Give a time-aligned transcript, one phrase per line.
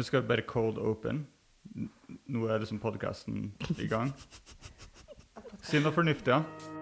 [0.00, 1.26] Men skal vi bare cold open?
[2.32, 4.14] Nå er liksom podkasten i gang.
[5.60, 6.78] Si noe fornuftig, ja.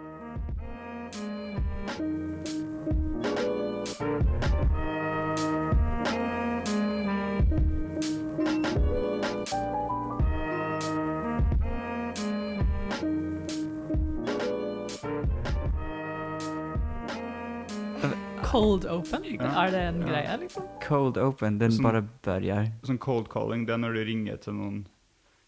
[18.59, 19.25] Cold open?
[19.25, 19.65] Ja.
[19.65, 20.07] Er det en Ja.
[20.09, 20.69] greie, liksom?
[20.83, 22.73] Cold open, den Sånn- bare börjar.
[22.83, 24.87] Sånn cold calling, det er når du ringer til noen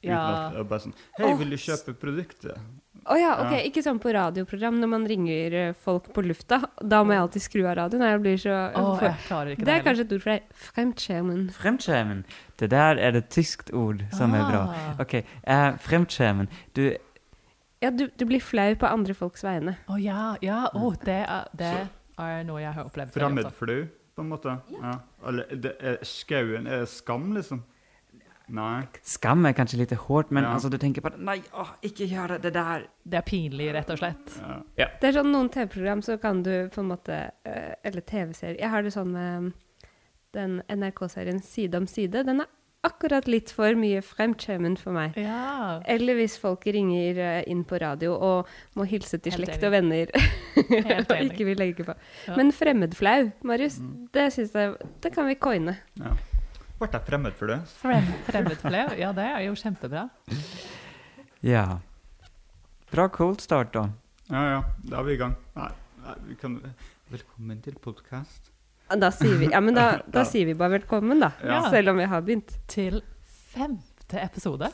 [0.03, 0.17] Ja.
[0.17, 1.37] utenat er bare sånn Hei, oh.
[1.37, 2.57] vil du kjøpe produktet?
[3.07, 3.53] Å ja, ok.
[3.53, 3.61] Ja.
[3.65, 6.61] Ikke sånn på radioprogram når man ringer eh, folk på lufta.
[6.83, 8.05] Da må jeg alltid skru av radioen.
[8.05, 10.43] Jeg blir så Å, for, jeg klarer ikke Det er kanskje et ord for deg.
[10.67, 11.45] Fremtskjemen.
[11.57, 12.25] Fremtskärmen.
[12.61, 14.65] Det der er det tyskt ord som er bra.
[15.01, 15.15] Ok,
[15.49, 16.47] uh, eh.
[16.75, 16.97] Du,
[17.81, 19.79] Ja, du, du blir flau på andre folks vegne.
[19.89, 20.69] Å ja, ja.
[20.75, 21.89] Oh, det, er, det
[22.23, 23.13] er noe jeg har opplevd.
[23.17, 23.77] Fremmedflu.
[24.17, 24.57] På en måte?
[24.75, 24.95] Ja.
[25.27, 27.63] Eller det er, skauen er skam, liksom?
[28.51, 28.83] Nei.
[29.07, 30.55] skam er kanskje litt hårt, men Ja.
[30.57, 32.89] altså, du tenker på det Nei, å, ikke gjør det der.
[33.07, 34.33] Det er pinlig, rett og slett.
[34.77, 34.89] Ja.
[35.01, 38.59] Det er sånn noen TV-program så kan du på en måte eh, Eller TV-serier.
[38.59, 39.53] Jeg har det sånn med
[40.35, 42.25] den NRK-serien Side om side.
[42.27, 42.51] Den er
[42.87, 45.17] akkurat litt for mye fremtskjermen for meg.
[45.21, 45.81] Ja.
[45.91, 49.69] Eller hvis folk ringer eh, inn på radio og må hilse til Helt slekt enig.
[49.69, 50.13] og venner
[50.91, 51.95] Helt og ikke vil legge på.
[52.29, 52.37] Ja.
[52.41, 54.09] Men fremmedflau, Marius, Mm.
[54.13, 55.77] det syns jeg Det kan vi coine.
[56.01, 56.15] ja.
[56.81, 57.59] Ble jeg fremmedflau?
[57.77, 60.07] Frem, fremmedflau, ja, det er jo kjempebra.
[61.45, 61.67] Ja.
[62.91, 63.83] Bra cold start da.
[64.31, 64.63] Ja, ja.
[64.89, 65.35] Da er vi i gang.
[65.57, 65.69] Nei,
[66.07, 66.57] nei vi kan
[67.11, 68.49] Velkommen til podkast.
[68.99, 71.33] Da sier vi, ja, men da, da sier vi bare velkommen, da.
[71.47, 71.63] Ja.
[71.71, 72.57] Selv om vi har begynt.
[72.71, 73.03] Til
[73.53, 74.71] femte episode.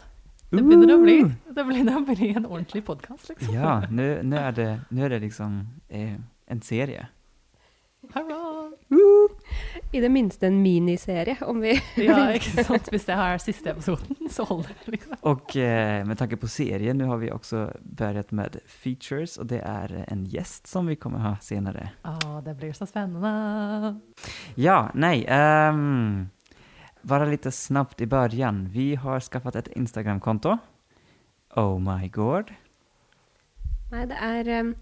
[0.46, 1.16] Det begynner å bli,
[1.52, 3.50] det begynner å bli en ordentlig podkast, liksom.
[3.52, 6.14] Ja, nå er, er, det, nu är det liksom eh,
[6.46, 7.08] en serie.
[8.14, 9.25] Hurra!
[9.92, 11.72] I det minste en miniserie, om vi
[12.08, 12.88] Ja, ikke sant?
[12.90, 15.18] Hvis det her er siste episoden, så holder det, liksom.
[15.30, 19.60] Og eh, med tanke på serien, nå har vi også begynt med features og det
[19.62, 21.92] er en gjest som vi kommer ha senere.
[22.04, 23.94] Å, det blir så spennende.
[24.58, 26.28] Ja, nei um,
[27.06, 28.66] Bare litt snabbt i begynnelsen.
[28.74, 30.56] Vi har skaffet et Instagram-konto.
[31.56, 32.50] Oh my god.
[33.92, 34.74] Nei, det er um,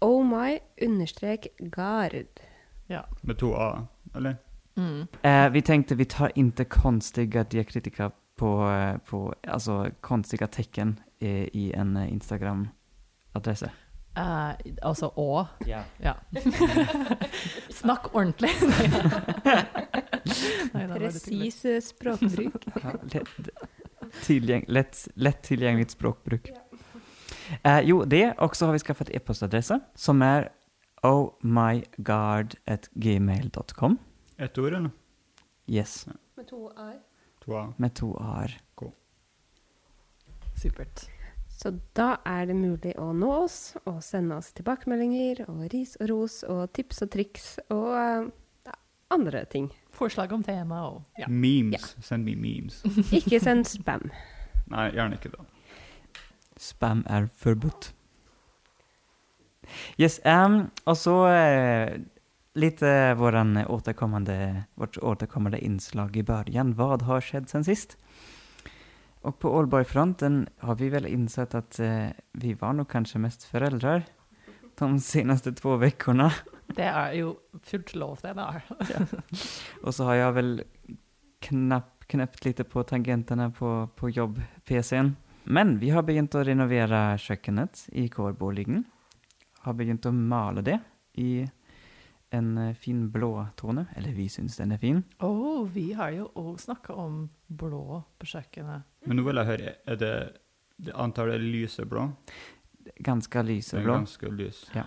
[0.00, 2.40] oh my understrek gard.
[2.86, 3.02] Ja.
[3.26, 4.38] Med to A, eller?
[4.76, 5.06] Mm.
[5.22, 11.48] Eh, vi tenkte vi tar ikke konstige diakritika på, eh, på Altså konstige tecken i,
[11.52, 13.62] i en eh, Instagram-adress.
[13.62, 13.70] Eh,
[14.82, 15.46] altså å.
[15.66, 15.82] Ja.
[16.02, 16.14] Ja.
[17.80, 18.50] Snakk ordentlig.
[20.72, 22.64] Presis språkbruk.
[22.82, 23.28] Ja, lett,
[24.22, 26.48] tilgjeng, lett, lett, tilgjengelig språkbruk.
[27.66, 28.34] Uh, jo, det.
[28.38, 30.48] Og så har vi skaffet e-postadresse, som er
[31.02, 33.98] ohmygod.gmail.com.
[34.42, 34.90] Ett ord, eller?
[35.66, 36.98] Yes, Med to a-er.
[37.44, 37.72] To A.
[37.76, 38.60] med to a-er.
[40.62, 41.08] Supert.
[41.48, 46.08] Så da er det mulig å nå oss og sende oss tilbakemeldinger og ris og
[46.10, 48.26] ros og tips og triks og eh,
[48.66, 48.74] ja,
[49.14, 49.68] andre ting.
[49.94, 51.28] Forslag om tema og ja.
[51.30, 51.92] Memes.
[52.02, 52.82] Send me memes.
[53.18, 54.08] Ikke send spam.
[54.72, 55.46] Nei, gjerne ikke da.
[56.58, 57.92] Spam er forbudt.
[60.00, 62.00] Yes, um, og så eh,
[62.54, 66.74] lite våran återkommande, vårt återkommande inslag i början.
[66.74, 67.96] Vad har skett sen sist?
[69.20, 74.02] Och på Allborg-fronten har vi väl insett att eh, vi var nog kanske mest föräldrar
[74.78, 76.32] de senaste två veckorna.
[76.66, 78.62] Det er jo fullt lov, det der.
[79.82, 80.62] Och så har jag väl
[81.40, 85.16] knapp, knäppt lite på tangenterna på, på jobb-PCn.
[85.44, 88.84] Men vi har begynt å renovera kjøkkenet i kårboligen.
[89.58, 90.78] Har begynt å male det
[91.12, 91.50] i
[92.32, 93.86] en eh, fin blå tone.
[93.96, 95.04] Eller vi syns den er fin.
[95.20, 98.82] Oh, vi har jo òg snakka om blå på kjøkkenet.
[99.06, 100.12] Men nå vil jeg høre, er det,
[100.78, 102.08] det antallet lyseblå?
[103.02, 103.92] Ganske Det lyseblå.
[103.94, 104.64] ganske lys.
[104.74, 104.86] Ja.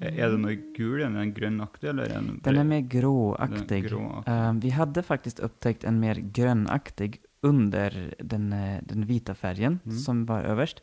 [0.00, 1.00] Er er det noe gul?
[1.02, 3.84] Er den grønnaktig, eller er den Den er mer gråaktig.
[3.84, 4.28] er gråaktig.
[4.32, 7.90] Eh, vi hadde faktisk opptäckt en mer grønnaktig under
[8.22, 9.92] den, eh, den hvite fargen Mm.
[9.98, 10.80] som var överst.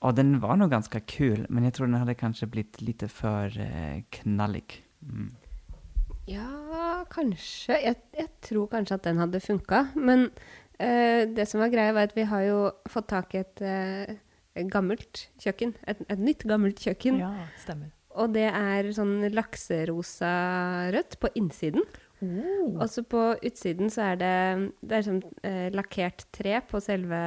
[0.00, 3.52] Och den var nå ganske kul, men jeg tror den hadde kanskje blitt litt for
[3.60, 4.80] eh, knallig.
[5.04, 5.28] Mm.
[6.30, 7.76] Ja, kanskje.
[7.82, 9.82] Jeg, jeg tror kanskje at den hadde funka.
[9.96, 10.30] Men
[10.80, 14.14] eh, det som var greia, var at vi har jo fått tak i et eh,
[14.72, 15.76] gammelt kjøkken.
[15.84, 17.20] Et, et nytt, gammelt kjøkken.
[17.20, 17.92] Ja, stemmer.
[18.20, 20.32] Og det er sånn lakserosa
[20.96, 21.84] rødt på innsiden.
[22.20, 22.80] Oh.
[22.80, 24.32] Og så på utsiden så er det,
[24.80, 27.20] det er sånn eh, lakkert tre på selve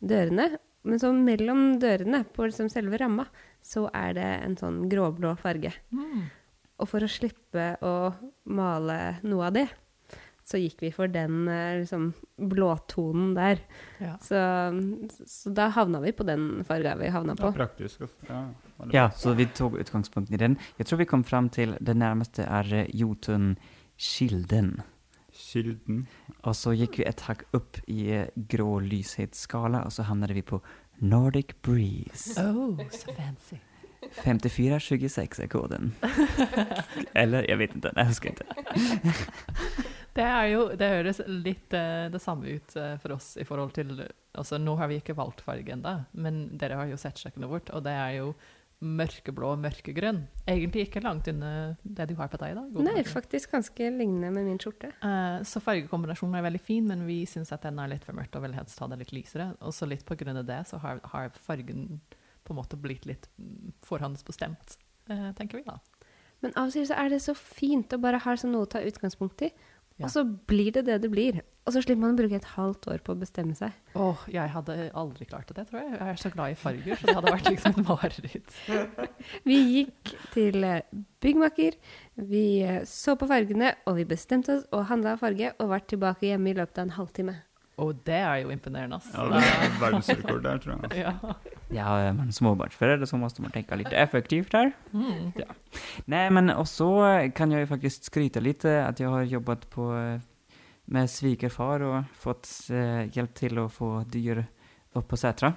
[0.00, 0.48] dørene.
[0.82, 3.26] Men så mellom dørene, på liksom selve ramma,
[3.62, 5.74] så er det en sånn gråblå farge.
[5.92, 6.28] Mm.
[6.80, 7.94] Og for å slippe å
[8.48, 8.98] male
[9.28, 9.66] noe av det,
[10.50, 12.08] så gikk vi for den eh, liksom,
[12.50, 13.60] blåtonen der.
[14.02, 14.16] Ja.
[14.24, 14.40] Så,
[15.28, 17.52] så da havna vi på den farga vi havna Ja, på.
[17.54, 18.00] praktisk.
[18.00, 18.30] altså.
[18.30, 18.40] Ja,
[18.96, 20.56] Ja, så vi tog utgangspunkt i den.
[20.78, 24.80] Jeg tror vi kom fram til det nærmeste er Jotunkilden.
[25.40, 26.04] Kilden.
[26.44, 30.44] Og så gikk vi et hakk opp i eh, grå lyshetsskala, og så havnet vi
[30.46, 30.60] på
[31.00, 32.36] Nordic Breeze.
[32.44, 33.60] Oh, så fancy.
[34.22, 35.92] 5426 er koden.
[37.20, 37.92] Eller, jeg vet ikke.
[37.96, 38.46] Nei, jeg husker ikke.
[40.10, 43.70] Det er jo, det høres litt uh, det samme ut uh, for oss i forhold
[43.76, 43.92] til
[44.34, 47.70] altså Nå har vi ikke valgt farge ennå, men dere har jo sett kjøkkenet vårt,
[47.70, 48.32] og det er jo
[48.80, 50.22] mørkeblå og mørkegrønn.
[50.48, 52.62] Egentlig ikke langt unna det du har på deg, da.
[52.64, 52.78] dag.
[52.80, 53.12] Nei, Martin.
[53.12, 54.88] faktisk ganske lignende med min skjorte.
[55.04, 58.38] Uh, så fargekombinasjonen er veldig fin, men vi syns at den er litt for mørkt
[58.38, 59.50] og vil helst ha det litt lysere.
[59.60, 62.00] Og så litt på grunn av det så har, har fargen
[62.40, 64.78] på en måte blitt litt mm, forhåndsbestemt,
[65.12, 65.76] uh, tenker vi da.
[66.40, 68.72] Men av og til så er det så fint å bare ha sånn noe å
[68.72, 69.50] ta utgangspunkt i.
[70.00, 70.08] Ja.
[70.08, 71.42] Og så blir det det det blir.
[71.68, 73.74] Og så slipper man å bruke et halvt år på å bestemme seg.
[74.00, 75.92] Åh, jeg hadde aldri klart det, tror jeg.
[75.92, 78.56] Jeg er så glad i farger, så det hadde vært liksom et mareritt.
[79.50, 80.80] Vi gikk til eh,
[81.20, 81.76] byggmaker,
[82.16, 86.30] vi eh, så på fargene, og vi bestemte oss og handla farge, og var tilbake
[86.30, 87.36] hjemme i løpet av en halvtime.
[87.80, 89.08] Og det er jo imponerende, ass.
[89.14, 90.90] Ja, det er verdensrekord der, tror jeg.
[91.00, 91.34] Ja.
[91.70, 94.72] Ja, men småbarnsforeldre så måste man tänka lite effektivt her.
[94.92, 95.32] Mm.
[96.04, 97.02] Nej, men och så
[97.34, 100.20] kan jag ju faktiskt skryta lite att jag har jobbat på, eh,
[100.84, 104.44] med svigerfar och fått eh, hjälp till att få dyr
[104.92, 105.52] upp på Sätra.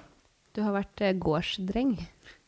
[0.54, 1.96] Du har vært eh, gårdsdreng.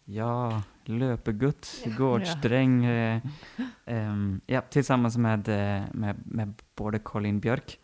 [0.05, 1.67] Ja, löpegutt,
[1.99, 2.85] gårdsdräng.
[2.85, 3.21] Eh,
[3.87, 7.79] ehm, ja, tillsammans med, eh, med, med både Colin Björk.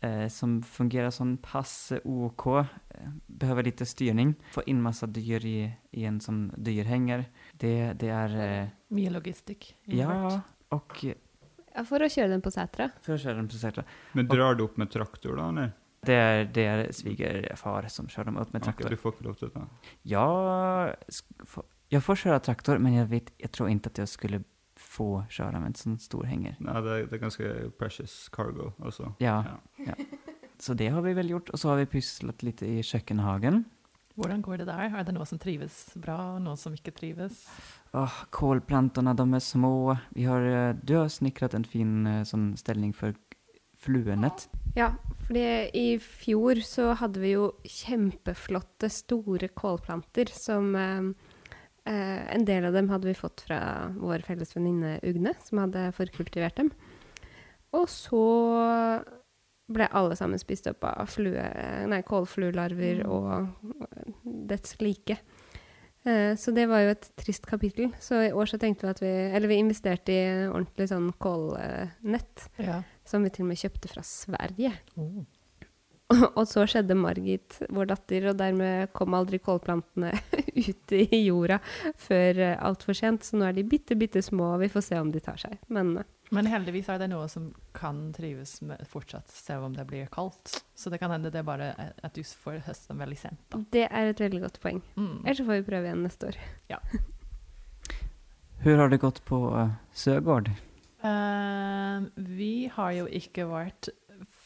[0.00, 2.44] Eh, som fungerar som pass OK.
[2.44, 2.68] Behøver
[3.26, 4.34] behöver lite styrning.
[4.52, 7.24] Få in massa dyr i, i en som dyrhänger.
[7.52, 8.60] Det, det är...
[8.62, 9.76] Eh, Mye logistikk.
[9.84, 11.04] ja, och
[11.74, 12.90] Ja, for å kjøre den på setra.
[13.06, 13.84] For å kjøre den på Sætra.
[14.12, 15.48] Men drar du opp med traktor, da?
[15.48, 15.72] eller?
[16.06, 18.86] Det er, det är svigerfar som kjører dem opp med traktor.
[18.86, 19.62] Okay, du får ikke lov til det?
[20.02, 20.24] Ja,
[21.92, 24.42] jeg får kjøre traktor, men jeg, vet, jeg tror ikke at jeg skulle
[24.98, 26.58] få köra med en sån stor hänger.
[26.60, 29.12] Nei, det, er- det er ganske precious cargo også.
[29.22, 29.38] Ja,
[30.58, 31.48] så det har vi väl gjort.
[31.54, 33.64] Och så har vi pysslat lite i kjøkkenhagen.
[34.18, 34.88] Hvordan går det der?
[34.98, 37.44] Er det noe som trives bra, og noe som ikke trives?
[37.94, 39.94] Oh, Kålplantene de er små.
[40.16, 43.14] Vi har, eh, du har snekret en fin sånn sån for
[43.78, 44.48] fluenett.
[44.74, 44.88] Ja,
[45.28, 51.12] fordi i fjor så hadde vi jo kjempeflotte, store kålplanter som eh,
[51.86, 55.92] eh, En del av dem hadde vi fått fra vår felles venninne Ugne, som hadde
[55.92, 56.70] forkultivert dem.
[57.72, 59.02] Og så
[59.68, 61.42] ble alle sammen spist opp av flue,
[61.90, 63.10] nei, kålfluelarver Mm.
[63.12, 65.18] og dets like.
[66.06, 67.92] Eh, Så det var jo et trist kapittel.
[68.00, 72.48] Så i år så tenkte vi at vi Eller vi investerte i ordentlig sånn kålnett.
[72.58, 72.82] Ja.
[73.04, 74.72] Som vi til og med kjøpte fra Sverige.
[74.96, 75.24] Oh.
[76.38, 80.14] Og så skjedde Margit, vår datter, og dermed kom aldri kålplantene
[80.68, 81.58] ut i jorda
[82.00, 83.26] før uh, altfor sent.
[83.26, 85.58] Så nå er de bitte, bitte små, og vi får se om de tar seg.
[85.68, 89.84] Men eh, Men heldigvis er det noe som kan trives med fortsatt, selv om det
[89.88, 90.58] blir kaldt.
[90.76, 93.44] Så det kan hende det er bare at du får høsten veldig sent.
[93.52, 93.62] Da.
[93.76, 94.82] det er et veldig godt poeng.
[94.96, 95.22] Mm.
[95.24, 96.40] Ellers så får vi prøve igjen neste år.
[98.64, 100.50] Hvor har det gått på uh, Søgård?
[101.04, 103.92] Uh, vi har jo ikke vært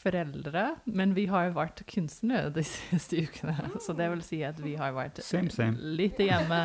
[0.03, 3.55] foreldre, men vi har vært kunstnere de siste ukene.
[3.83, 5.77] Så det vil si at vi har vært Same, same.
[5.97, 6.59] litt hjemme,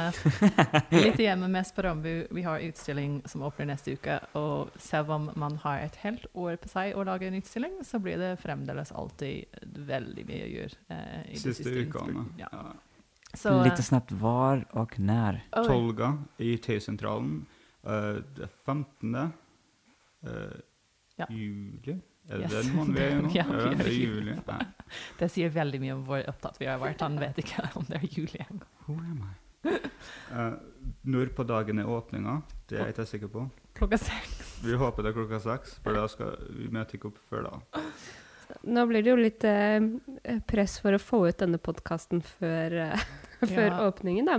[0.94, 2.10] litt hjemme mest på Rambu.
[2.34, 6.58] Vi har utstilling som åpner neste uke, og selv om man har et helt år
[6.62, 10.82] på seg å lage en utstilling, så blir det fremdeles alltid veldig mye å gjøre.
[10.90, 12.26] eh, i de Siste siste ukene.
[12.42, 12.50] Ja.
[12.52, 12.66] Ja.
[13.36, 15.42] Så, Lite snabbt var og nær.
[15.52, 15.64] oi.
[15.68, 17.42] Tolga i T-sentralen.
[17.86, 19.14] Uh, det 15.
[20.26, 20.30] Uh,
[21.18, 21.26] Ja.
[21.30, 21.96] juli?
[22.28, 22.52] Er det Yes.
[22.66, 23.30] den måneden vi er i nå?
[23.34, 24.34] Ja, er det er juli.
[25.20, 27.00] Det sier veldig mye om hvor opptatt vi har vært.
[27.04, 28.68] Han vet ikke om det er juli engang.
[28.86, 29.34] Who am I?
[29.68, 30.52] Eh,
[31.10, 32.36] når på dagen er åpninga?
[32.68, 33.46] Det er jeg ikke sikker på.
[33.78, 34.52] Klokka seks.
[34.64, 37.82] Vi håper det er klokka seks, for da skal vi møte ikke opp før da.
[38.64, 43.02] Nå blir det jo litt eh, press for å få ut denne podkasten før, eh,
[43.42, 43.80] før Ja.
[43.90, 44.38] åpningen, da.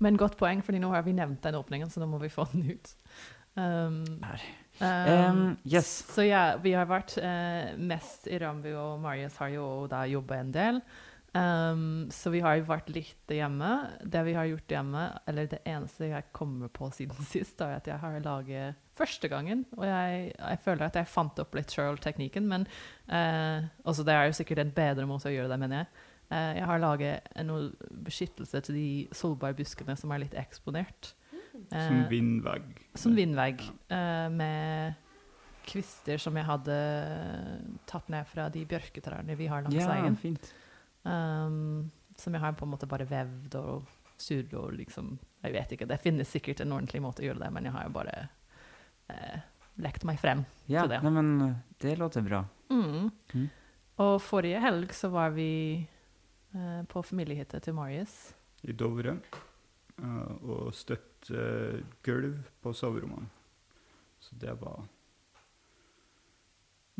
[0.00, 2.46] Men godt poeng, fordi nå har vi nevnt den åpningen, så nå må vi få
[2.52, 2.92] den ut.
[3.58, 4.40] Um, Her.
[4.80, 5.88] Um, yes.
[6.08, 10.44] Så ja, vi har vært uh, mest i Rambu, og Marius har jo da jobbet
[10.44, 10.82] en del.
[11.30, 13.70] Um, så vi har jo vært litt hjemme.
[14.02, 17.90] Det vi har gjort hjemme, eller det eneste jeg kommer på siden sist, er at
[17.90, 22.48] jeg har laget første gangen, og jeg, jeg føler at jeg fant opp litt sjøl-teknikken,
[22.50, 22.66] men
[23.12, 26.06] uh, også det er jo sikkert en bedre måte å gjøre det, mener jeg.
[26.30, 31.14] Uh, jeg har laget en noe beskyttelse til de solbærbuskene som er litt eksponert.
[31.52, 32.62] Som Eh, vindvegg.
[32.94, 34.94] som vindvegg eh, med
[35.66, 36.76] kvister som jeg hadde
[37.86, 40.16] tatt ned fra de bjørketrærne vi har langs Ja, veien.
[40.16, 40.52] fint.
[41.04, 43.86] Um, som jeg har på en måte bare vevd og
[44.20, 47.52] surret og liksom Jeg vet ikke, det finnes sikkert en ordentlig måte å gjøre det,
[47.52, 48.16] men jeg har jo bare
[49.08, 49.38] eh,
[49.80, 50.98] lekt meg frem Ja, til det.
[51.02, 52.42] Ja, men eh, det låter bra.
[52.68, 53.10] Mm.
[53.34, 53.46] Mm.
[54.04, 55.86] Og forrige helg så var vi
[56.54, 58.34] eh, på familiehytta til Marius.
[58.68, 59.16] I Dovre.
[60.02, 63.28] Eh, og støpt eh, gulv på soverommene.
[64.20, 64.82] Så det var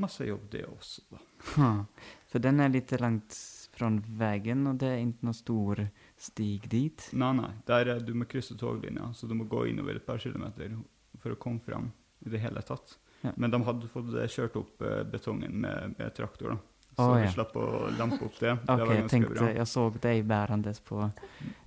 [0.01, 1.19] masse jobb, det også, da.
[1.57, 1.85] Ha,
[2.27, 3.37] För den er litt langt
[3.75, 3.91] fra
[4.21, 5.83] veien, og det er ikke noe stor
[6.21, 7.07] stig dit.
[7.13, 7.51] Nei, nei.
[7.69, 10.73] Der er, du må krysse toglinja, så du må gå innover et par kilometer
[11.21, 11.91] for å komme fram
[12.25, 12.97] i det hele tatt.
[13.21, 13.35] Ja.
[13.37, 16.70] Men de hadde fått kjørt opp eh, betongen med, med traktor, da.
[17.01, 17.67] Så Å, vi slapp å
[17.99, 18.55] lampe opp det.
[18.67, 19.49] det jag ganske tenkte bra.
[19.57, 21.07] jeg så deg bærende på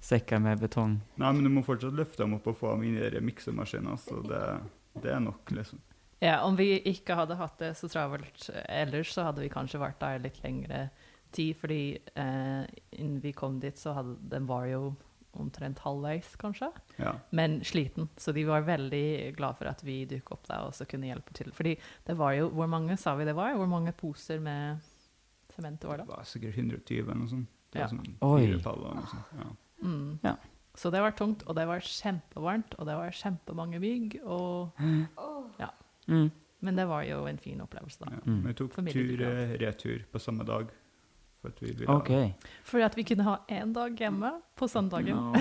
[0.04, 1.00] sekker med betong.
[1.18, 4.22] Nei, men du må fortsatt løfte dem opp og få dem inn i miksemaskinen, så
[4.28, 4.44] det,
[5.02, 5.82] det er nok, liksom.
[6.24, 10.00] Ja, om vi ikke hadde hatt det så travelt ellers, så hadde vi kanskje vært
[10.00, 10.86] der litt lengre
[11.36, 11.82] tid, fordi
[12.16, 12.62] eh,
[13.00, 14.94] innen vi kom dit, så hadde den var jo
[15.34, 16.68] omtrent halvveis, kanskje,
[17.02, 17.16] Ja.
[17.34, 18.06] men sliten.
[18.22, 21.34] Så de var veldig glad for at vi dukket opp der og så kunne hjelpe
[21.34, 21.50] til.
[21.52, 21.74] Fordi
[22.06, 23.56] det var jo, hvor mange sa vi det var?
[23.58, 24.78] Hvor mange poser med
[25.56, 26.16] sement var Det det?
[26.16, 27.48] var sikkert 120 eller noe sånt.
[27.72, 27.86] Det Ja.
[27.88, 28.18] var sånn
[28.78, 29.38] eller noe sånt.
[29.40, 29.88] Ja.
[29.88, 30.20] Mm.
[30.24, 30.36] Ja.
[30.76, 34.72] Så det var tungt, og det var kjempevarmt, og det var kjempemange mygg, og
[36.08, 36.32] Mm.
[36.60, 38.12] Men det var jo en fin opplevelse, da.
[38.12, 38.20] Ja.
[38.26, 38.42] Mm.
[38.48, 40.68] Vi tok tur-retur på samme dag.
[41.42, 42.34] For at vi ville okay.
[42.64, 45.16] For at vi kunne ha én dag hjemme på søndagen.
[45.16, 45.34] No.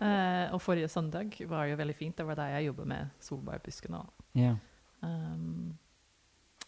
[0.00, 2.16] uh, og forrige søndag var jo veldig fint.
[2.16, 4.00] Det var der jeg jobbet med solbærbuskene.
[4.36, 4.56] Yeah.
[5.02, 5.65] Um,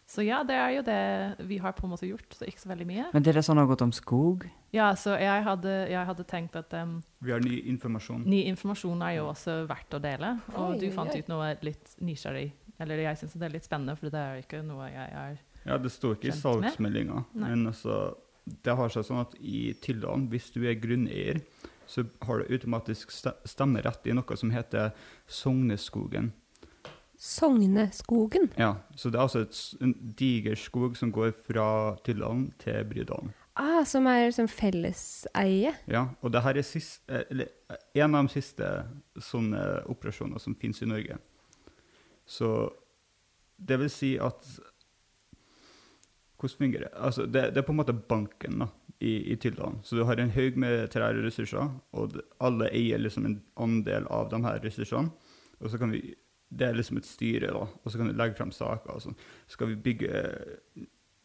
[0.08, 2.32] så ja, det er jo det vi har på en måte gjort.
[2.32, 3.08] Så ikke så veldig mye.
[3.12, 4.48] Men det är har gått om skog?
[4.72, 8.22] Ja, så jeg hadde, jeg hadde tenkt at um, Vi har ny informasjon.
[8.24, 10.40] ny informasjon er jo også verdt å dele.
[10.54, 11.18] Og Oi, du fant oi.
[11.18, 12.52] ut noe litt nysgjerrig.
[12.80, 15.76] Eller jeg syns det er litt spennende, for det er ikke noe jeg er Ja,
[15.76, 18.14] det står ikke i Kjent salgsmeldinga, men altså
[18.48, 21.42] Det har seg sånn at i Tildalen, hvis du er grunneier,
[21.84, 24.94] så har du automatisk stemmerett i noe som heter
[25.26, 26.32] Sogneskogen.
[27.18, 28.48] Sogneskogen.
[28.56, 33.32] Ja, Så det er altså et, en diger skog som går fra Tildalen til Brydalen.
[33.58, 35.72] Ah, som er som felleseie.
[35.90, 38.68] Ja, og det her er sist, eh, eller, eh, en av de siste
[39.18, 41.18] sånne operasjoner som finnes i Norge.
[42.24, 42.70] Så
[43.58, 44.46] det vil si at
[46.38, 46.90] Hvordan fungerer det?
[46.94, 48.68] Altså, det, det er på en måte banken da,
[49.00, 49.80] i, i Tildalen.
[49.82, 54.06] Så du har en haug med trær og ressurser, og alle eier liksom en andel
[54.06, 55.10] av de her ressursene.
[55.58, 56.14] Og så kan vi,
[56.48, 58.94] Det er liksom et styre, da, og så kan du legge frem saker.
[58.94, 59.18] og sånn.
[59.50, 60.22] Skal vi bygge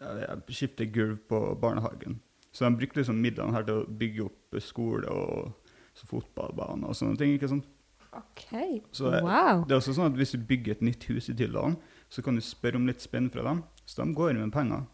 [0.03, 2.19] ja, skifte gulv på barnehagen?
[2.53, 5.53] Så de brukte liksom midlene her til å bygge opp skole og
[5.97, 7.33] så fotballbane og sånne ting.
[7.33, 7.69] ikke sant?
[8.13, 8.83] OK.
[8.91, 9.63] Så det, wow.
[9.65, 11.79] det er også sånn at hvis du bygger et nytt hus i Tildalen,
[12.13, 14.85] så kan du spørre om litt spenn fra dem, så de går med penger.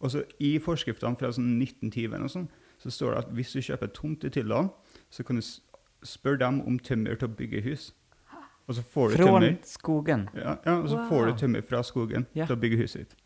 [0.00, 2.48] Og så I forskriftene fra sånn 1920 og sånn,
[2.80, 4.70] så står det at hvis du kjøper tomt i Tildalen,
[5.12, 5.44] så kan du
[6.06, 7.90] spørre dem om tømmer til å bygge hus.
[8.68, 10.28] Og så får du fra tømmer, skogen?
[10.36, 12.46] ja, ja, og så får du tømmer fra skogen Ja.
[12.46, 13.16] til å bygge huset ditt.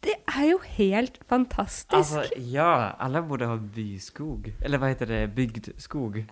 [0.00, 1.92] Det er jo helt fantastisk.
[1.96, 4.52] Altså, ja, alle borde ha byskog.
[4.62, 5.34] Eller hva heter det?
[5.36, 6.22] Bygdskog.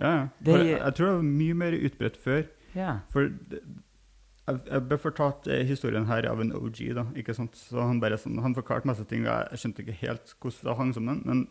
[0.00, 0.28] Ja, ja.
[0.42, 2.42] Det jeg, tror det var mye mer utbredt før.
[2.74, 2.96] Ja.
[3.12, 7.54] For jeg, jeg ble fortalt eh, historien her av en OG, da, ikke sant?
[7.54, 10.78] Så han bare sånn, han forklarte masse ting, og jeg, skjønte ikke helt hvordan det
[10.80, 11.44] hang sammen, men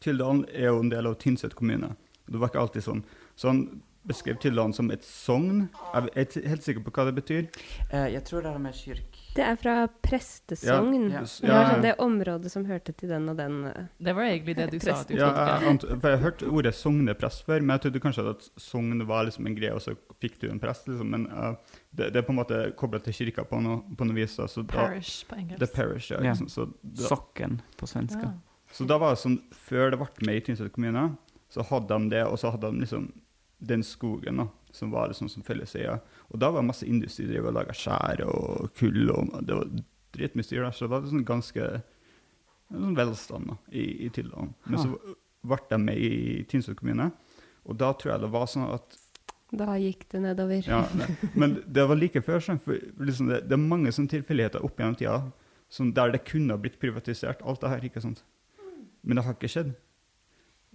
[0.00, 1.92] Tildalen er jo en del av Tynset kommune,
[2.30, 3.04] det var ikke alltid sånn.
[3.36, 3.62] Så han
[4.02, 5.66] beskrev Tydeland som et sogn.
[5.92, 7.48] Jeg er ikke helt sikker på hva det betyr.
[7.92, 9.18] jeg jag tror det har med kyrk...
[9.36, 11.10] Det er fra prestesogn.
[11.12, 11.22] Ja, ja.
[11.22, 13.60] Det sånn det området som hørte til den og den.
[13.66, 13.84] eh.
[13.98, 14.96] Det var egentlig det du sa.
[15.00, 15.28] at du Ja,
[15.60, 19.28] jeg, for jeg har hørt ordet sogneprest før, men jeg trodde kanskje at sogn var
[19.28, 21.10] liksom en greie, og så fikk du en prest, liksom.
[21.14, 21.54] Men uh,
[21.90, 24.36] det, det er på en måte koblet til kirka på noe, på noe vis.
[24.36, 25.60] da, Så da, Parish på engelsk.
[25.60, 26.20] the parish, ja.
[26.24, 28.32] Liksom, så, da, Socken på svenska.
[28.32, 28.36] Ja.
[28.72, 31.10] så da var det sånn, før det ble med i Tynset kommune,
[31.50, 33.12] så hadde de det, og så hadde de liksom
[33.60, 35.98] den skogen da, som var liksom som felleseie.
[36.30, 39.72] Og da var det masse industri drev og laga skjær og kull, og det var
[40.16, 41.66] dritmye styr der, så det var sånn ganske
[42.70, 44.54] sånn velstand da, i, i Tildalen.
[44.66, 44.94] Men så
[45.46, 47.10] ble de med i Tynset kommune,
[47.66, 48.98] og da tror jeg det var sånn at
[49.50, 50.66] Da gikk det nedover.
[50.66, 50.84] ja,
[51.40, 54.78] Men det var like før, sånn, for liksom det, det er mange sånne tilfeldigheter opp
[54.78, 55.20] gjennom tida
[55.70, 58.24] som der det kunne ha blitt privatisert, alt det her, ikke sant?
[59.06, 59.70] Men det har ikke skjedd.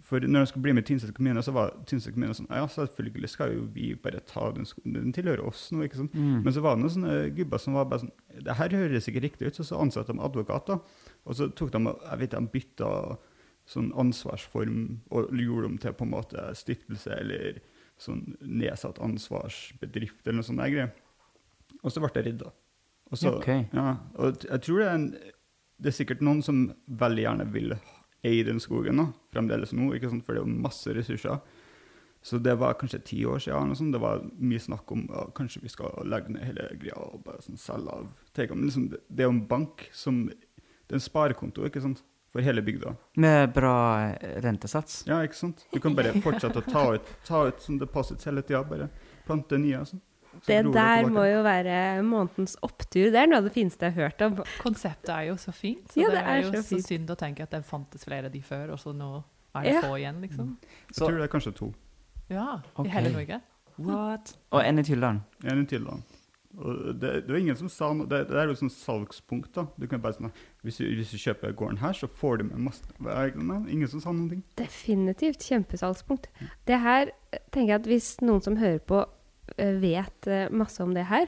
[0.04, 2.66] For når de skulle bli med i Tynset kommune, så var Tynset kommune sånn Ja,
[2.68, 6.14] selvfølgelig skal jo vi bare ta den skolen, den tilhører oss nå, ikke sant?
[6.14, 6.42] Mm.
[6.44, 9.24] Men så var det noen sånne gubber som var bare sånn Det her høres ikke
[9.24, 10.82] riktig ut, så så ansatte de advokater.
[11.26, 12.90] Og så tok de jeg vet de bytta
[13.66, 17.62] sånn ansvarsform og gjorde dem til på en måte stiftelse eller
[17.98, 20.92] sånn nedsatt ansvarsbedrift eller noe sånt der greier.
[21.82, 22.52] Og så ble det rydda.
[23.12, 23.48] Og så, Ok.
[23.74, 25.08] ja, og jeg tror det er, en,
[25.80, 27.76] det er sikkert noen som veldig gjerne vil
[28.26, 30.26] eie den skogen nå, fremdeles nå, ikke sant?
[30.26, 31.40] for det er jo masse ressurser.
[32.26, 33.72] Så det var kanskje ti år siden.
[33.72, 33.92] eller.
[33.92, 37.44] Det var mye snakk om ja, kanskje vi skal legge ned hele greia og bare
[37.46, 38.58] sånn selge av Teiga.
[38.58, 42.02] Men liksom, det, er jo en bank som Det er en sparekonto ikke sant?
[42.34, 42.96] for hele bygda.
[43.22, 43.76] Med bra
[44.10, 45.06] eh, rentesats.
[45.08, 45.62] Ja, ikke sant?
[45.72, 48.60] Du kan bare fortsette å ta ut, ta ut sånn deposits hele tida.
[48.68, 48.90] Bare
[49.24, 49.78] plante nye.
[49.86, 50.02] Altså.
[50.42, 53.12] Så Det der må jo være månedens opptur.
[53.14, 54.38] Det er noe av det fineste jeg har hørt om.
[54.62, 55.88] Konseptet er jo så fint.
[55.94, 58.06] Så Ja, det, det er, er jo så så, synd å tenke at det fantes
[58.06, 59.12] flere av de før, og så nå
[59.56, 59.82] er det Ja.
[59.82, 60.58] få igjen, liksom.
[60.90, 61.74] Jeg tror det er kanskje to.
[62.30, 62.90] Ja, okay.
[62.90, 63.42] i hele Norge.
[63.78, 64.38] What?
[64.52, 65.24] Og en i Tyldalen.
[65.44, 66.04] En i Tyldalen.
[66.56, 68.08] Det, det er ingen som sa noe.
[68.08, 69.52] Det, det er jo et sånt salgspunkt.
[69.58, 69.66] da.
[69.76, 70.32] Du kan bare sånn,
[70.64, 73.68] hvis hvis du kjøper gården her, så får du med masse med?
[73.68, 74.44] Ingen som sa noen ting.
[74.58, 76.30] Definitivt kjempesalgspunkt.
[76.68, 79.04] Det her eh, tenker jeg at hvis noen som hører på,
[79.58, 81.28] vet eh, masse om det her,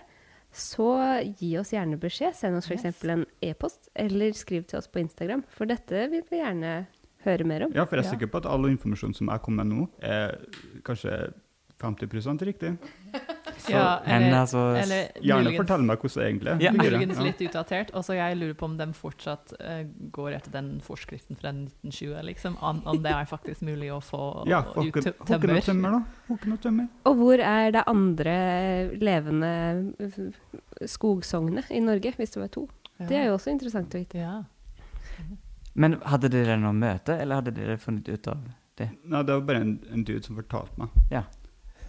[0.58, 0.90] så
[1.38, 2.36] gi oss gjerne beskjed.
[2.38, 2.86] Send oss f.eks.
[2.88, 3.04] Yes.
[3.14, 5.44] en e-post, eller skriv til oss på Instagram.
[5.54, 6.76] For dette vil vi gjerne
[7.28, 7.76] høre mer om.
[7.76, 10.38] Ja, for jeg er sikker på at all informasjon som jeg kom med nå, er
[10.88, 11.18] kanskje
[11.84, 12.78] 50% riktig.
[13.58, 16.60] Så Ja, Men eller, altså eller gjerne muligens- fortell meg hvordan det egentlig er.
[16.62, 16.72] Ja.
[16.72, 17.94] Muligens litt utdatert.
[17.94, 22.22] Og så jeg lurer på om de fortsatt uh, går etter den forskriften fra 1920,
[22.30, 22.58] liksom.
[22.62, 26.04] Om, om det er faktisk mulig å få Ja, ut hokken og tømmer, da.
[26.30, 26.88] Hokken og tømmer.
[27.10, 28.38] Og hvor er det andre
[29.02, 29.54] levende
[30.00, 30.22] eh,
[30.86, 32.68] skogsognet i Norge, hvis det var to?
[32.98, 34.22] Det er jo også interessant å vite.
[34.22, 34.42] Ja.
[35.78, 38.48] Men hadde dere noe møte, eller hadde dere funnet ut av
[38.78, 41.24] Nei, det var bare en, en dude som fortalte meg Ja.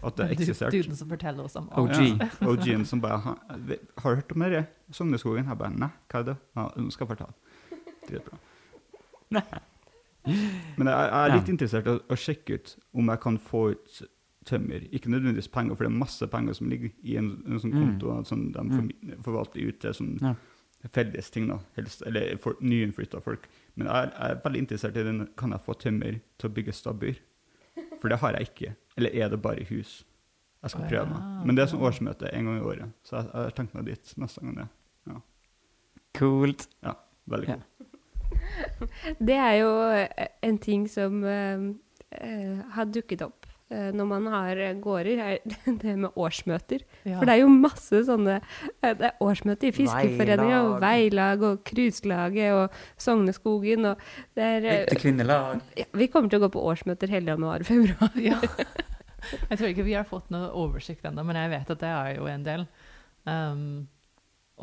[0.02, 0.76] At det eksisterte.
[0.76, 1.94] Duden som forteller oss om OG.
[2.20, 4.66] Ja, OG-en som bare ha, Har du hørt om dette?
[4.94, 5.44] Sogneskogen?
[5.48, 6.36] Jeg bare Nei, hva er det?
[6.56, 7.34] Ja, nå skal jeg fortelle.
[8.08, 8.38] Dritbra.
[10.78, 13.62] Men jeg, jeg er litt interessert i å, å sjekke ut om jeg kan få
[13.74, 13.98] ut
[14.48, 14.84] tømmer.
[14.96, 17.80] Ikke nødvendigvis penger, for det er masse penger som ligger i en, en sånn Mm.
[17.82, 18.92] konto som de for,
[19.26, 20.34] forvalter ut til sånn Ja.
[20.94, 21.58] felles ting, da.
[21.76, 23.48] Helst, eller for, nyinnflytta folk.
[23.76, 25.26] Men jeg, jeg er veldig interessert i den.
[25.36, 27.18] Kan jeg få tømmer til å bygge stabbur?
[28.00, 28.72] For det har jeg ikke.
[28.98, 30.00] Eller er det bare hus?
[30.62, 31.26] Jeg skal prøve meg.
[31.46, 34.14] Men det er sånn årsmøte en gang i året, så jeg, har tenkt meg dit
[34.18, 34.56] neste gang.
[34.58, 34.68] det.
[36.18, 36.66] Kult.
[37.28, 37.54] Veldig Ja.
[37.54, 38.88] cool.
[39.20, 39.70] Det er jo
[40.42, 41.61] en ting som eh,
[42.12, 45.38] eh, har dukket opp når man har eh, gårder, er
[45.83, 46.85] det med årsmøter.
[47.04, 47.18] Ja.
[47.18, 51.44] For det er jo masse sånne eh, Det er årsmøte i Fiskeforeninga og Veilag.
[51.44, 54.07] Og Cruiselaget og Sogneskogen og
[54.38, 55.61] det er eh, Ekte kvinnelag.
[55.76, 58.16] ja, Vi kommer til å gå på årsmøter hele januar og februar.
[58.22, 58.40] Ja.
[59.50, 62.11] Jeg tror ikke vi har fått noe oversikt ennå, men jeg vet at det er
[62.16, 62.64] jo en del.
[63.28, 63.64] Um,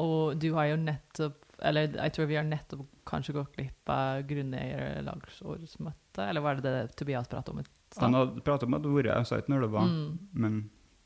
[0.02, 4.24] og du har jo nettopp Eller jeg tror vi har nettopp kanskje gått glipp av
[4.28, 7.62] grunneierlagsårsmøtet, eller var det det Tobias pratet om?
[7.96, 8.06] Stad?
[8.08, 10.10] Han hadde pratet hadde vært, jeg sa ikke når det var, Mm,
[10.44, 10.58] men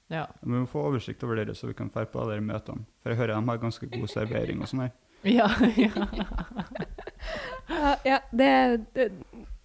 [0.10, 0.24] ja.
[0.42, 2.86] vi må få oversikt over det, så vi kan dra på alle de møtene.
[3.04, 4.96] For jeg hører de har ganske god servering og sånn her.
[5.28, 5.94] Ja, ja.
[8.32, 9.12] Det, det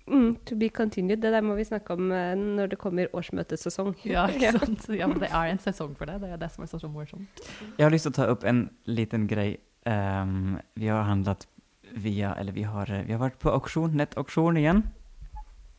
[0.07, 1.21] mm, To be continued.
[1.23, 3.95] Det der må vi snakke om eh, når det kommer årsmøtesesong.
[4.05, 4.89] ja, ikke sant?
[4.93, 6.19] Ja, men det er en sesong for det.
[6.25, 7.45] Det er det som er så morsomt.
[7.79, 9.55] Jeg har lyst til å ta opp en liten grei.
[9.87, 11.47] Um, vi har handlet
[11.95, 14.85] via, eller vi har, vi har vært på auksjon, nettauksjon igjen.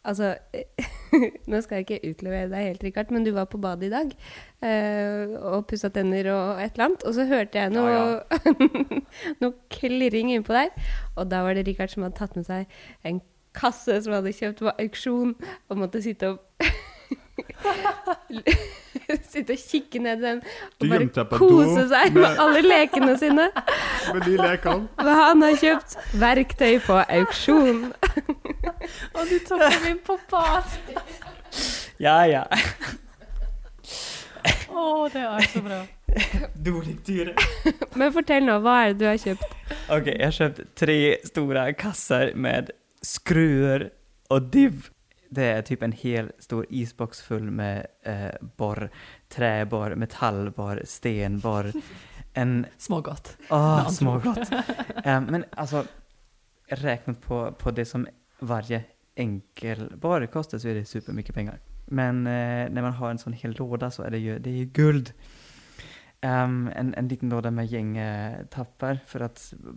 [0.05, 0.35] Altså,
[1.51, 4.07] nå skal jeg ikke utlevere deg helt, Rikard, men du var på badet i dag
[4.65, 7.93] eh, og pussa tenner og et eller annet, og så hørte jeg noe,
[9.41, 10.71] noe klirring innpå der.
[11.15, 12.61] Og da var det Rikard som hadde tatt med seg
[13.07, 13.19] en
[13.55, 15.31] kasse som han hadde kjøpt på auksjon,
[15.69, 16.37] og måtte sitte og
[19.31, 20.39] Sitte og kikke ned i den
[20.81, 23.47] Du og bare kose do seg med- med alle lekene sine.
[24.13, 24.87] Med de lekene.
[25.01, 27.83] Men han har kjøpt verktøy på auksjon.
[29.15, 30.77] Og du tok dem inn på bad!
[32.01, 32.43] Ja, ja.
[34.75, 35.79] Å, det er så bra.
[36.65, 37.33] Dårlig dyre.
[37.97, 39.55] Men fortell nå, hva er det du har kjøpt?
[39.95, 42.69] Ok, jeg har kjøpt tre store kasser med
[43.05, 43.89] skruer
[44.33, 44.89] og div.
[45.29, 48.89] Det er typ en hel stor isboks full med eh, borr,
[49.29, 51.71] träborr, metallborr, stenborr.
[52.37, 53.37] En Smågodt.
[53.49, 54.51] Åh, andra smågodt.
[55.05, 55.85] Eh, men alltså,
[56.67, 58.07] räknat på, på det som
[58.39, 58.83] varje
[59.15, 61.59] enkel borr kostar så är det supermycket pengar.
[61.85, 64.57] Men eh, når man har en sånn hel låda så er det ju, det är
[64.57, 65.13] ju guld.
[66.21, 69.29] Ehm, en, en liten låda med gjengetapper for å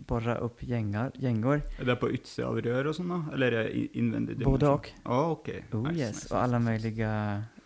[0.07, 1.11] borre opp gjenger.
[1.19, 1.61] gängor.
[1.79, 3.19] Er det på utsida av rør og sånn, da?
[3.35, 4.39] Eller er det innvendig?
[4.43, 4.89] Både og.
[5.05, 5.61] Oh, okay.
[5.67, 5.75] ok.
[5.75, 6.71] Oh Nice, yes, nice, og alle nice.
[6.71, 7.11] möjliga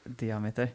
[0.04, 0.74] diameter.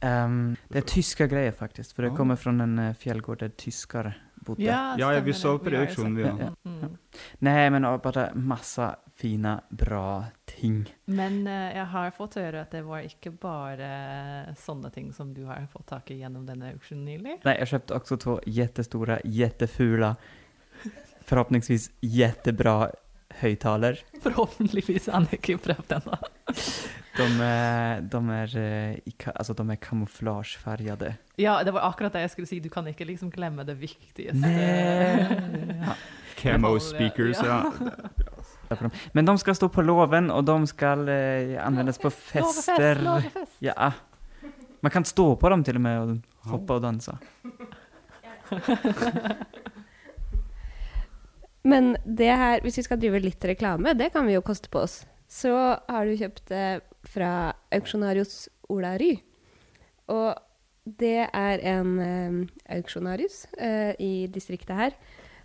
[0.00, 2.16] Um, det er tyske greier, faktisk, for det oh.
[2.16, 4.14] kommer fra en fjellgård der tyskere
[4.46, 4.62] bodde.
[4.64, 5.64] Ja, ja, vi så det.
[5.64, 6.40] på reaksjonen, vi òg.
[6.40, 6.54] Ja, ja.
[6.64, 6.96] Mm.
[7.48, 10.24] Nei, men bare masse fine, fina, bra
[10.56, 10.78] ting.
[11.06, 13.90] Men eh, jeg har fått høre at det var ikke bare
[14.60, 17.38] sånne ting som du har fått tak i gjennom denne auksjonen nylig.
[17.44, 20.14] Nei, jeg kjøpte også två jättestora, jättefula,
[21.26, 22.90] Forhåpentligvis jättebra
[23.40, 23.98] høyttaler.
[24.22, 26.18] Forhåpentligvis har han ikke prøvd ennå.
[27.16, 31.14] De er de er, altså, er ka- alltså de är kamouflagefärgade.
[31.36, 32.60] Ja, det var akkurat det jeg skulle si.
[32.60, 34.38] Du kan ikke liksom glemme det viktigste.
[34.38, 35.42] Nei.
[35.86, 35.94] Ja.
[36.36, 37.72] Camo speakers, ja.
[37.78, 37.90] Dem.
[39.12, 43.02] Men de skal stå på loven og de skal eh, användas på fester.
[43.02, 43.56] Låvefest.
[43.64, 43.92] Ja.
[44.80, 46.18] Man kan stå på dem til og med og
[46.50, 47.16] hoppe og danse.
[51.66, 54.78] Men det her, hvis vi skal drive litt reklame, det kan vi jo koste på
[54.86, 55.06] oss.
[55.26, 55.50] Så
[55.88, 59.16] har du kjøpt det fra auksjonarius Ola Ry.
[60.14, 60.38] Og
[60.86, 62.34] det er en eh,
[62.76, 64.94] auksjonarius eh, i distriktet her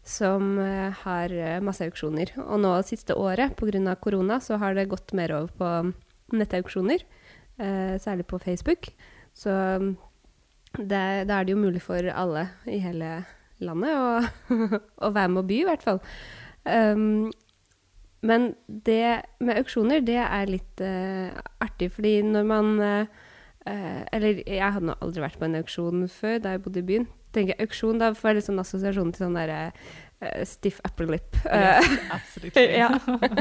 [0.04, 2.34] som eh, har eh, masse auksjoner.
[2.48, 3.96] Og nå siste året, pga.
[3.96, 7.04] korona, så har det gått mer over på nettauksjoner.
[7.58, 8.90] Eh, særlig på Facebook.
[9.34, 9.96] Så mm,
[10.88, 13.24] da er det jo mulig for alle i hele
[13.62, 14.58] landet å,
[15.06, 16.02] å være med og by, i hvert fall.
[16.66, 17.32] Um,
[18.22, 21.34] men det med auksjoner, det er litt uh,
[21.64, 23.06] artig, fordi når man eh,
[24.14, 27.08] Eller jeg hadde nå aldri vært på en auksjon før, da jeg bodde i byen.
[27.34, 31.08] Tenker jeg auksjon, Da får jeg litt sånn assosiasjon til sånn derre uh, stiff upper
[31.12, 31.36] lip.
[31.46, 32.68] Yes, Eh, absolutely.
[32.84, 32.90] ja.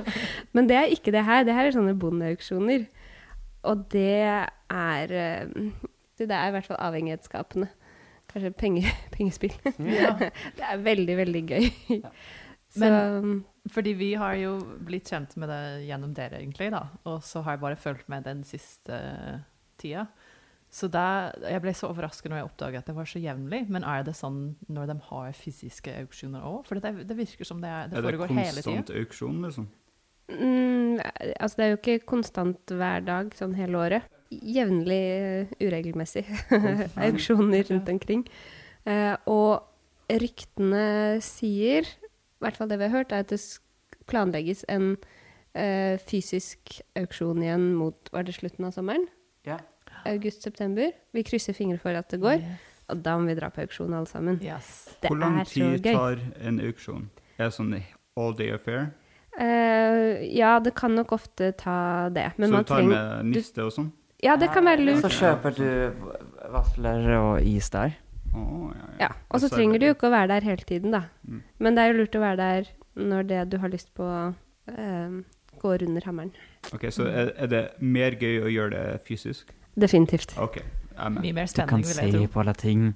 [0.55, 1.45] Men det er ikke det her.
[1.45, 2.87] Det her er sånne bondeauksjoner.
[3.69, 5.47] Og det er eh,
[6.21, 7.69] Det er i hvert fall avhengighetsskapende.
[8.31, 8.85] Kanskje penge,
[9.17, 9.53] pengespill.
[9.83, 10.15] Ja.
[10.21, 11.71] det er veldig, veldig gøy.
[12.71, 13.41] Så Men-
[13.75, 14.55] Fordi vi har jo
[14.87, 16.85] blitt kjent med det gjennom dere, egentlig, da.
[17.11, 18.97] Og så har jeg bare fulgt med den siste
[19.83, 20.07] tida.
[20.71, 23.65] Så da, jeg ble så overrasket når jeg oppdaget at det var så jevnlig.
[23.75, 26.63] Men er det sånn når de har fysiske auksjoner òg?
[26.69, 28.67] For det, det virker som det, er, det Er det foregår hele tida.
[28.69, 29.71] konstant auksjon, liksom?
[30.31, 31.01] mm,
[31.41, 34.07] altså, det er jo ikke konstant hver dag sånn hele året.
[34.31, 36.23] Jevnlig uh, uregelmessig
[37.09, 38.23] auksjoner rundt omkring.
[38.87, 39.67] Uh, og
[40.23, 43.43] ryktene sier, i hvert fall det vi har hørt, er at det
[44.11, 49.11] planlegges en uh, fysisk auksjon igjen mot Var det slutten av sommeren?
[49.47, 49.59] Ja.
[50.07, 50.93] August-september.
[51.13, 52.41] Vi krysser fingre for at det går.
[52.41, 52.67] Yes.
[52.91, 54.41] Og da må vi dra på auksjon alle sammen.
[54.43, 54.97] Yes.
[55.03, 57.07] Det Hvor lang tid tar en auksjon?
[57.39, 57.77] Er det sånn
[58.19, 58.91] all day affair?
[59.39, 62.33] Uh, ja, det kan nok ofte ta det.
[62.37, 63.91] Men så man du tar med niste og sånn?
[64.21, 65.05] Ja, det kan være lurt.
[65.07, 65.69] Så kjøper du
[66.53, 67.95] vafler og is der.
[68.37, 68.97] Oh, ja, ja.
[69.07, 71.07] Ja, Og så er trenger du jo ikke å være der hele tiden, da.
[71.27, 71.41] Mm.
[71.59, 72.69] Men det er jo lurt å være der
[73.01, 74.07] når det du har lyst på,
[74.71, 75.17] eh,
[75.63, 76.35] går under hammeren.
[76.75, 79.55] Ok, Så er, er det mer gøy å gjøre det fysisk?
[79.79, 80.35] Definitivt.
[80.39, 80.57] OK.
[81.01, 81.23] Jeg med.
[81.23, 82.95] Mye mer Du kan spenning, vil jeg se på alle ting.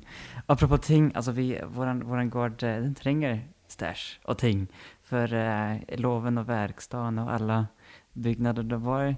[0.49, 2.83] Apropå ting, altså vi, hvordan, hvordan gård det?
[2.83, 4.69] den trenger stæsj og ting.
[5.03, 7.67] For uh, loven og verkstaden og alle
[8.15, 9.15] byggnader, de var,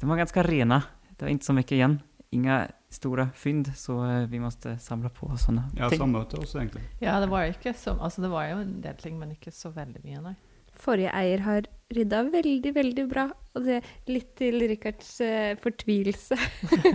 [0.00, 0.82] de var ganske rene.
[1.16, 2.00] Det var ikke så mye igjen.
[2.32, 5.28] Inga store fynd, så eh, vi måtte samle på
[5.76, 5.98] Ja, ting.
[5.98, 6.82] samme til oss, egentlig.
[7.00, 9.70] Ja, det var ikke så Altså, det var jo en del ting, men ikke så
[9.70, 10.34] veldig mye, nei.
[10.80, 13.26] Forrige eier har rydda veldig, veldig bra.
[13.56, 13.78] Og det
[14.10, 16.36] litt til Rikards uh, fortvilelse.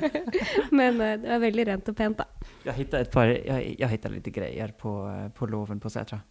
[0.80, 2.52] Men uh, det var veldig rent og pent, da.
[2.68, 6.22] Jeg hittade et par, Jeg, jeg hittade litt greier på, eh, på loven på setra.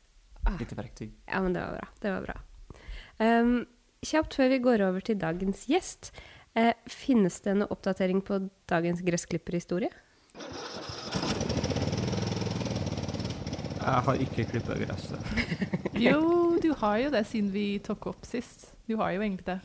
[0.46, 0.54] Ah.
[0.60, 1.12] Lite verktyg.
[1.26, 1.88] Ja, men det var bra.
[2.00, 2.36] Det var bra.
[3.20, 3.56] Um,
[4.06, 6.12] kjapt før vi går over til dagens gjest.
[6.56, 8.38] Uh, finnes det noe oppdatering på
[8.70, 9.90] dagens gressklipperhistorie?
[13.80, 15.20] Jeg har ikke klippa gresset.
[16.00, 18.70] Jo, du har jo det siden vi tok opp sist.
[18.88, 19.56] Du har jo egentlig det.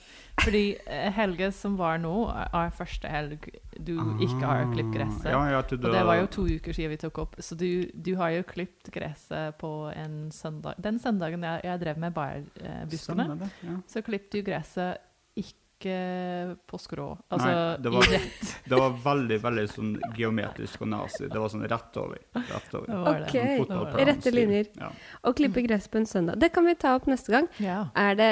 [0.44, 3.46] Fordi eh, helga som var nå, er- første helg
[3.80, 5.30] du ikke har klippet gresset.
[5.32, 7.86] Ah, Ja, ja, Og det var jo to uker siden vi tok opp, så du,
[7.96, 10.76] du har jo klippet gresset på en søndag.
[10.84, 13.78] Den søndagen jeg, jeg drev med barbuskene, ja.
[13.88, 14.98] så klippet du gresset
[15.40, 17.18] ikke på skrå.
[17.30, 18.52] Altså Nei, det var- i rett.
[18.70, 21.28] Det var veldig veldig sånn geometrisk og nazi.
[21.28, 22.18] Det var sånn rett over.
[22.34, 22.88] Rett over.
[22.88, 23.28] Det var det.
[23.28, 23.68] Ok.
[23.68, 24.06] Sånn.
[24.10, 24.70] Rette linjer.
[24.80, 24.92] Ja.
[25.24, 26.40] Å klippe gress på en søndag.
[26.40, 27.48] Det kan vi ta opp neste gang.
[27.60, 27.90] Ja.
[27.96, 28.32] Er det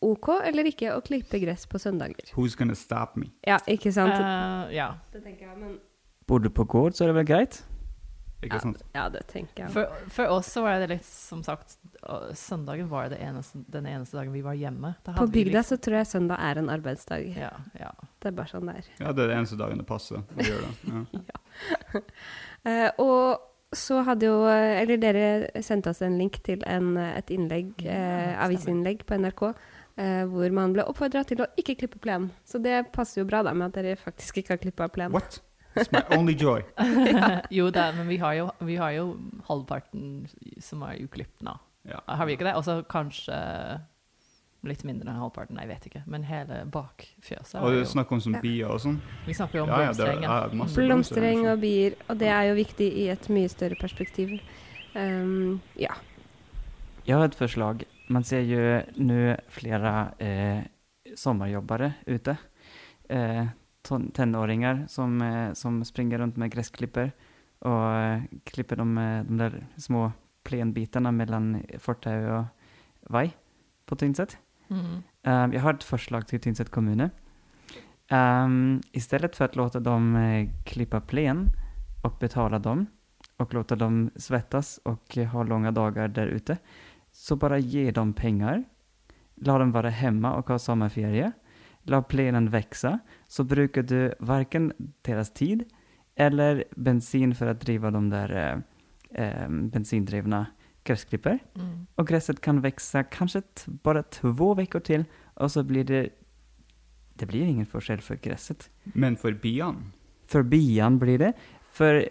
[0.00, 2.30] OK eller ikke å klippe gress på søndager?
[2.36, 3.32] Who's gonna stop me?
[3.46, 4.14] Ja, ikke sant?
[4.14, 4.92] Uh, ja.
[5.12, 5.78] det tenker jeg, men
[6.28, 7.62] Bor du på gård så er det vel greit?
[8.38, 8.82] Ikke ja, sant?
[8.94, 9.72] ja, det tenker jeg.
[9.74, 11.74] For, for oss så var det litt som sagt
[12.38, 14.92] Søndagen var det eneste, den eneste dagen vi var hjemme.
[15.02, 17.26] Da På bygda liksom- så tror jeg søndag er en arbeidsdag.
[17.34, 17.90] Ja, ja.
[18.22, 18.90] Det er bare sånn det er.
[19.00, 21.24] Ja, det er den eneste dagen det passer å gjøre det.
[21.26, 22.02] Ja.
[22.68, 27.74] uh, og så hadde jo Eller dere sendte oss en link til en, et innlegg,
[27.84, 29.42] eh, avisinnlegg på NRK,
[29.98, 32.30] eh, hvor man ble oppfordra til å ikke klippe plenen.
[32.48, 35.18] Så det passer jo bra da med at dere faktisk ikke har klippa plenen.
[35.18, 35.42] What?
[35.78, 36.62] It's my only joy.
[37.58, 39.06] jo da, men vi har jo, vi har jo
[39.48, 40.26] halvparten
[40.62, 41.54] som er uklipt nå.
[41.88, 42.00] Ja.
[42.06, 42.56] Har vi ikke det?
[42.58, 43.36] Og så kanskje
[44.66, 46.02] litt mindre enn halvparten, jeg vet ikke.
[46.10, 48.96] Men hele bakfjøset Og du det er snakk om sånn bier og sånn.
[49.26, 50.22] Vi snakker jo om Ja, ja, er- blomstereng.
[50.26, 54.34] ja, Blomstereng og bier, og det er jo viktig i et mye større perspektiv.
[54.94, 55.94] Um, ja.
[57.06, 57.84] Jeg har et forslag.
[58.08, 58.58] Man ser jo
[58.98, 60.64] nå flere eh,
[61.16, 62.36] sommerjobbere ute.
[63.08, 63.46] Eh,
[63.88, 67.12] tenåringar som, eh, som springer rundt med gressklipper
[67.58, 68.94] och eh, klipper de,
[69.28, 70.12] de der små
[70.44, 72.44] plenbitene mellom fortau og
[73.10, 73.32] vaj
[73.86, 74.38] på Tynset.
[74.68, 75.02] Mm.
[75.24, 77.10] Um, jeg har et forslag til Tynset kommune.
[78.12, 80.14] Um, I stedet for å låta dem
[80.64, 81.48] klippe plen
[82.04, 82.86] og betale dem
[83.38, 86.56] og låte dem svettas och eh, ha lange dager der ute,
[87.12, 88.64] så bare ge dem penger.
[89.36, 91.32] La dem være hjemme og ha sommerferie.
[91.86, 92.98] La plenen växa,
[93.28, 94.72] så bruker du varken
[95.06, 95.64] deras tid
[96.16, 98.60] eller bensin for å driva de der eh,
[99.24, 100.46] eh, bensindrivna
[100.88, 101.38] gräsklipper.
[101.54, 101.86] Mm.
[101.96, 105.04] Og gresset kan vokse kanskje t- bara två til,
[105.36, 106.10] og och så blir det...
[107.18, 108.70] Det blir ingen forskjell for gresset.
[108.94, 109.92] Men for biene
[110.28, 111.32] For bian blir det,
[111.72, 112.02] For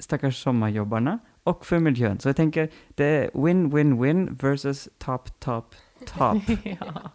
[0.00, 1.18] stackars sommerjobberne.
[1.44, 2.22] Og for miljøet.
[2.22, 5.74] Så jeg tenker det er win-win-win versus top, top,
[6.06, 6.36] top.
[6.64, 7.08] ja.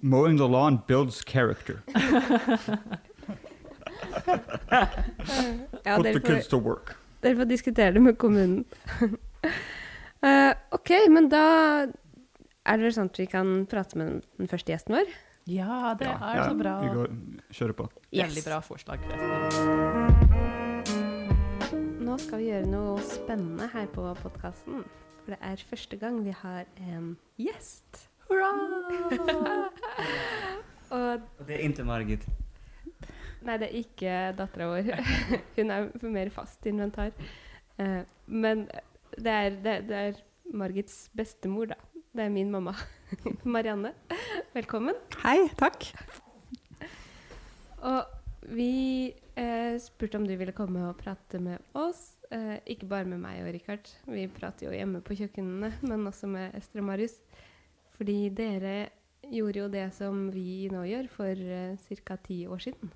[0.00, 1.82] Mowing the lawn builds character.
[5.84, 6.96] ja Put the kids to work.
[7.22, 8.64] dere får diskutere det med kommunen.
[9.02, 11.42] uh, OK, men da
[12.66, 14.06] er det vel sånn at vi kan prate med
[14.38, 15.06] den første gjesten vår?
[15.46, 16.74] ja, det Ja, er ja, så bra.
[16.82, 17.08] Vi går,
[17.54, 17.84] kjører på.
[18.10, 18.98] Veldig bra forslag.
[19.06, 20.16] forresten.
[22.06, 24.82] Nå skal vi gjøre noe spennende her på podkasten.
[25.22, 28.08] For det er første gang vi har en gjest.
[28.26, 28.50] Hurra!
[30.90, 32.26] Og Och det er ikke Margit.
[33.46, 34.90] Nei, det er ikke dattera vår.
[35.56, 37.12] Hun er mer fast inventar.
[37.78, 38.66] Eh, men
[39.16, 40.20] det er, det, det er
[40.54, 41.78] Margits bestemor, da.
[42.16, 42.74] Det er min mamma.
[43.44, 43.92] Marianne,
[44.54, 44.96] velkommen.
[45.22, 45.88] Hei, takk.
[47.86, 48.02] Og
[48.56, 52.16] vi eh, spurte om du ville komme og prate med oss.
[52.32, 53.90] Eh, ikke bare med meg og Richard.
[54.10, 57.18] Vi prater jo hjemme på kjøkkenene, men også med Ester og Marius.
[57.96, 58.76] Fordi dere
[59.32, 62.16] gjorde jo det som vi nå gjør, for uh, ca.
[62.22, 62.92] ti år siden.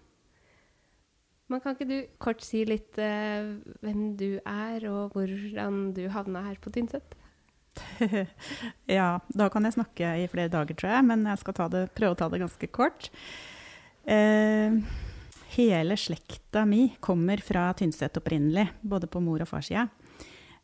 [1.51, 6.45] Men kan ikke du kort si litt uh, hvem du er, og hvordan du havna
[6.47, 7.17] her på Tynset?
[8.99, 12.15] ja, da kan jeg snakke i flere dager, tror jeg, men jeg skal det, prøve
[12.15, 13.11] å ta det ganske kort.
[14.07, 14.79] Uh,
[15.57, 19.89] hele slekta mi kommer fra Tynset opprinnelig, både på mor- og farssida.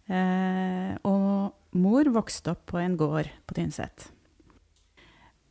[0.07, 4.13] Uh, og mor vokste opp på en gård på Tynset.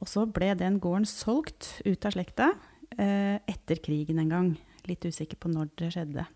[0.06, 2.52] Og så ble den gården solgt ut av slekta
[2.94, 4.50] eh, etter krigen en gang.
[4.86, 6.28] Litt usikker på når det skjedde.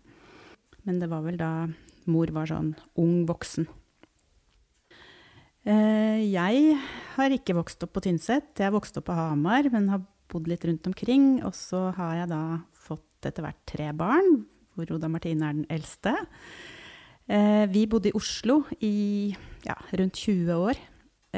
[0.82, 1.68] Men det var vel da
[2.10, 3.68] mor var sånn ung voksen.
[5.70, 6.74] Eh, jeg
[7.14, 8.50] har ikke vokst opp på Tynset.
[8.58, 10.02] Jeg har vokst opp på Hamar, men har
[10.34, 11.36] bodd litt rundt omkring.
[11.46, 12.42] Og så har jeg da
[12.74, 16.16] fått etter hvert tre barn, hvor Oda Martine er den eldste.
[17.30, 19.30] Eh, vi bodde i Oslo i
[19.62, 20.74] ja, rundt 20 år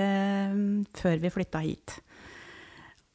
[0.01, 0.57] eh,
[0.97, 1.99] før vi flytta hit.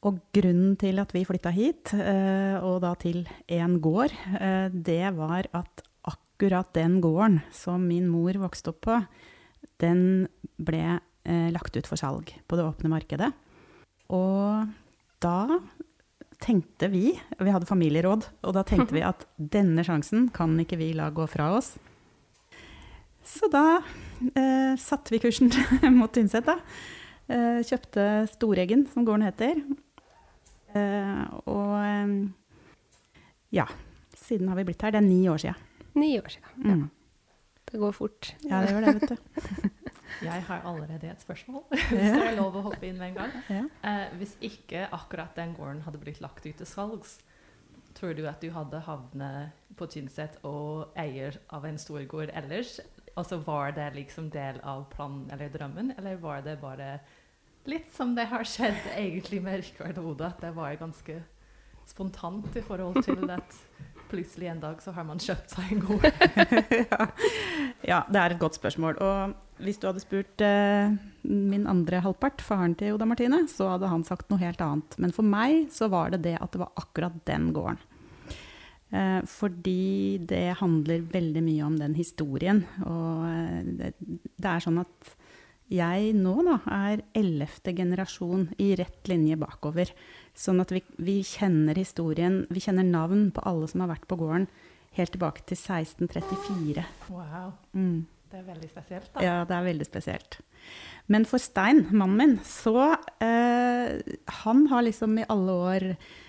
[0.06, 5.10] Og grunnen til at vi flytta hit, eh, og da til én gård, eh, det
[5.16, 9.00] var at akkurat den gården som min mor vokste opp på,
[9.82, 13.32] den ble eh, lagt ut for salg på det åpne markedet.
[14.14, 14.70] Og
[15.18, 15.58] da
[16.38, 20.92] tenkte vi, vi hadde familieråd, og da tenkte vi at denne sjansen kan ikke vi
[20.94, 21.74] la gå fra oss.
[23.26, 23.80] Så da
[24.30, 25.50] eh, satte vi kursen
[25.98, 26.60] mot Tynset, da.
[27.28, 29.58] Eh, kjøpte Storeggen, som gården heter.
[30.78, 32.14] Eh, og eh,
[33.58, 33.66] ja,
[34.14, 34.94] siden har vi blitt her.
[34.94, 35.66] Det er ni år siden.
[35.98, 36.54] Ni år siden.
[36.64, 36.90] Ja, Mm.
[37.72, 38.34] det går fort.
[38.48, 39.70] Ja, det gjør det, vet du.
[40.24, 43.34] Jeg har allerede et spørsmål, hvis det er lov å hoppe inn med en gang.
[43.52, 43.64] Ja.
[43.84, 47.18] Eh, hvis ikke akkurat den gården hadde blitt lagt ut til salgs,
[47.98, 52.78] tror du at du hadde havnet på Tynset og eier av en storgård ellers?
[53.18, 57.00] Altså Var det liksom del av planen eller drømmen, eller var det bare
[57.68, 61.20] litt som det har skjedd egentlig med Rikard Oda, at det var ganske
[61.88, 63.56] spontant i forhold til at
[64.08, 66.06] plutselig en dag så har man kjøpt seg en gård?
[67.90, 68.00] ja.
[68.08, 68.96] det er et godt spørsmål.
[69.04, 70.94] Og hvis du hadde spurt eh,
[71.28, 74.96] min andre halvpart, faren til Oda Martine, så hadde han sagt noe helt annet.
[75.02, 77.84] Men for meg så var det det at det var akkurat den gården.
[78.96, 82.64] Eh, fordi det handler veldig mye om den historien.
[82.88, 85.16] Og eh, det er sånn at
[85.68, 89.92] jeg nå da er ellevte generasjon i rett linje bakover.
[90.38, 94.18] Sånn at vi, vi kjenner historien, vi kjenner navn på alle som har vært på
[94.20, 94.48] gården,
[94.98, 96.86] helt tilbake til 1634.
[97.12, 97.52] Wow.
[97.76, 98.06] Mm.
[98.28, 99.24] Det er veldig spesielt, da.
[99.24, 100.40] Ja, det er veldig spesielt.
[101.08, 102.90] Men for Stein, mannen min, så
[103.24, 104.00] eh,
[104.42, 105.86] Han har liksom i alle år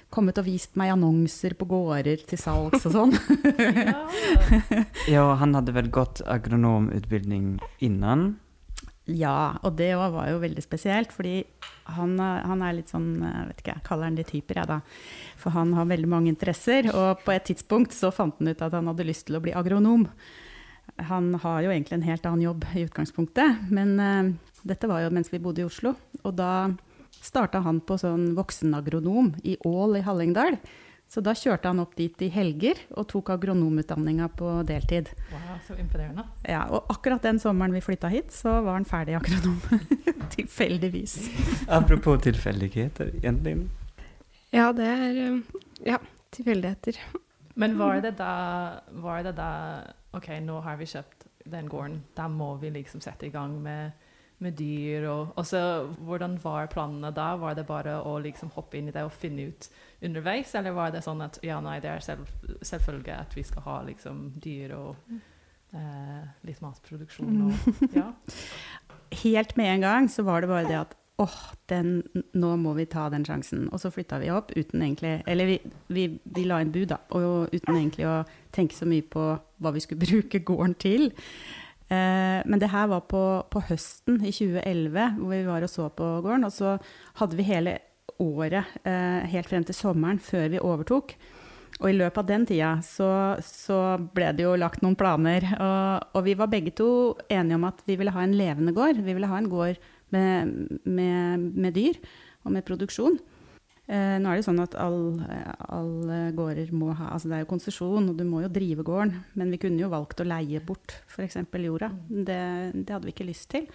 [0.09, 3.17] kommet og vist meg annonser på gårder til salgs og sånn.
[3.89, 4.05] Ja.
[5.15, 8.37] Ja, han hadde vel gått agronomutbildning innan.
[9.09, 11.41] Ja, og det òg var jo veldig spesielt, fordi
[11.95, 14.77] han, han er litt sånn Jeg vet ikke, jeg kaller han litt hyper, jeg, da.
[15.39, 18.75] For han har veldig mange interesser, og på et tidspunkt så fant han ut at
[18.77, 20.05] han hadde lyst til å bli agronom.
[21.09, 24.29] Han har jo egentlig en helt annen jobb i utgangspunktet, men uh,
[24.67, 25.95] dette var jo mens vi bodde i Oslo.
[26.21, 26.69] Og da
[27.23, 30.59] starta han på sånn voksenagronom i Ål i Hallingdal.
[31.09, 35.09] Så da kjørte han opp dit i helger og tok agronomutdanninga på deltid.
[35.31, 36.27] Wow, så imponerende.
[36.45, 39.57] Ja, og akkurat den sommeren vi flytta hit, så var han ferdig agronom.
[40.35, 41.17] Tilfeldigvis.
[41.65, 43.55] Apropos tilfeldigheter, egentlig.
[44.53, 45.41] Ja, det er um,
[45.85, 45.97] ja,
[46.35, 47.01] tilfeldigheter.
[47.59, 48.35] Men var det da,
[49.01, 49.49] var det da
[50.13, 53.97] OK, nå har vi kjøpt den gården, da må vi liksom sette i gang med,
[54.37, 55.09] med dyr.
[55.09, 55.61] Og, og så,
[56.05, 57.33] hvordan var planene da?
[57.41, 59.69] Var det bare å liksom hoppe inn i det og finne ut
[60.05, 62.29] underveis, eller var det sånn at ja, nei, det er selv,
[62.61, 64.95] selvfølgelig at vi skal ha liksom dyr og
[65.75, 68.11] eh, litt matproduksjon og Ja.
[69.23, 71.37] Helt med en gang så var det bare det at åh,
[71.71, 72.03] den,
[72.37, 73.65] nå må vi ta den sjansen.
[73.73, 75.55] Og så flytta vi opp uten egentlig Eller vi,
[75.91, 78.21] vi, vi la inn bud, da, og uten egentlig å
[78.55, 79.25] tenke så mye på
[79.59, 81.09] hva vi skulle bruke gården til.
[81.89, 85.89] Eh, men det her var på, på høsten i 2011, hvor vi var og så
[85.89, 86.47] på gården.
[86.47, 86.77] Og så
[87.19, 87.79] hadde vi hele
[88.19, 91.15] året, eh, helt frem til sommeren, før vi overtok.
[91.79, 93.09] Og i løpet av den tida så,
[93.45, 93.79] så
[94.15, 95.45] ble det jo lagt noen planer.
[95.55, 96.89] Og, og vi var begge to
[97.31, 98.99] enige om at vi ville ha en levende gård.
[98.99, 99.79] Vi ville ha en gård
[100.11, 101.99] med, med, med dyr
[102.43, 103.15] og med produksjon.
[103.89, 105.23] Eh, nå er det jo sånn at all-
[106.35, 109.15] gårder må ha altså Det er jo konsesjon, og du må jo drive gården.
[109.39, 111.39] Men vi kunne jo valgt å leie bort f.eks.
[111.63, 111.93] jorda.
[112.09, 112.41] Det,
[112.75, 113.69] det hadde vi ikke lyst til.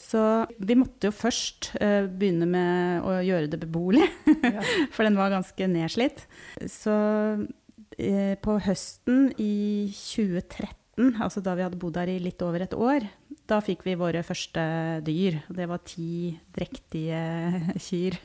[0.00, 0.20] Så
[0.58, 4.08] vi måtte jo først uh, begynne med å gjøre det beboelig,
[4.94, 6.24] for den var ganske nedslitt.
[6.70, 6.94] Så
[7.40, 12.74] uh, på høsten i 2013, altså da vi hadde bodd her i litt over et
[12.74, 13.06] år,
[13.50, 14.62] da fikk vi våre første
[15.04, 15.42] dyr.
[15.52, 17.24] Det var ti drektige
[17.86, 18.20] kyr.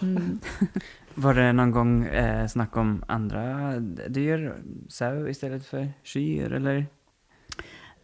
[0.00, 0.38] Mm.
[1.24, 3.80] Var det noen gang eh, snakk om andre
[4.12, 4.46] dyr?
[4.92, 6.84] Sau i stedet for kyr, eller?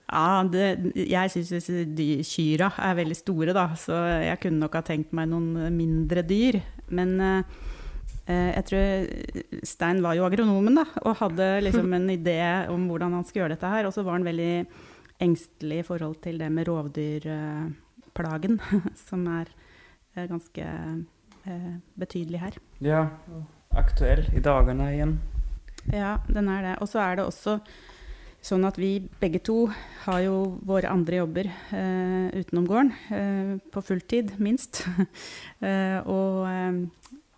[0.06, 1.66] Ja, det, jeg syns
[2.30, 6.60] kyra er veldig store, da, så jeg kunne nok ha tenkt meg noen mindre dyr.
[6.94, 7.56] Men eh,
[8.30, 12.38] eh, jeg tror Stein var jo agronomen, da, og hadde liksom en idé
[12.70, 13.88] om hvordan han skulle gjøre dette her.
[13.88, 14.52] Og så var han veldig
[15.26, 18.60] engstelig i forhold til det med rovdyrplagen,
[19.08, 19.50] som er
[20.14, 22.60] eh, ganske eh, betydelig her.
[22.84, 23.08] Ja,
[23.74, 25.18] aktuell i dagene igjen.
[25.90, 26.78] Ja, den er det.
[26.82, 27.58] Og så er det også
[28.46, 29.66] sånn at vi begge to
[30.04, 34.84] har jo våre andre jobber eh, utenom gården, eh, på fulltid minst.
[35.66, 36.78] eh, og eh,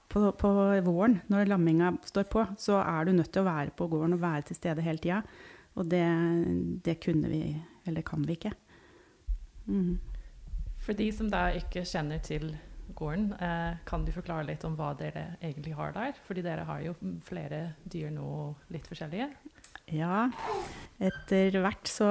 [0.09, 0.53] på, på
[0.85, 4.23] våren, når lamminga står på, så er du nødt til å være på gården og
[4.25, 5.23] være til stede hele tida.
[5.79, 6.05] Og det,
[6.85, 7.43] det kunne vi,
[7.87, 8.55] eller kan vi ikke.
[9.69, 9.99] Mm.
[10.83, 12.51] For de som da ikke kjenner til
[12.97, 16.17] gården, eh, kan du forklare litt om hva dere egentlig har der?
[16.27, 16.95] Fordi dere har jo
[17.27, 18.29] flere dyr nå,
[18.73, 19.29] litt forskjellige.
[19.95, 20.29] Ja,
[20.99, 22.09] etter hvert så,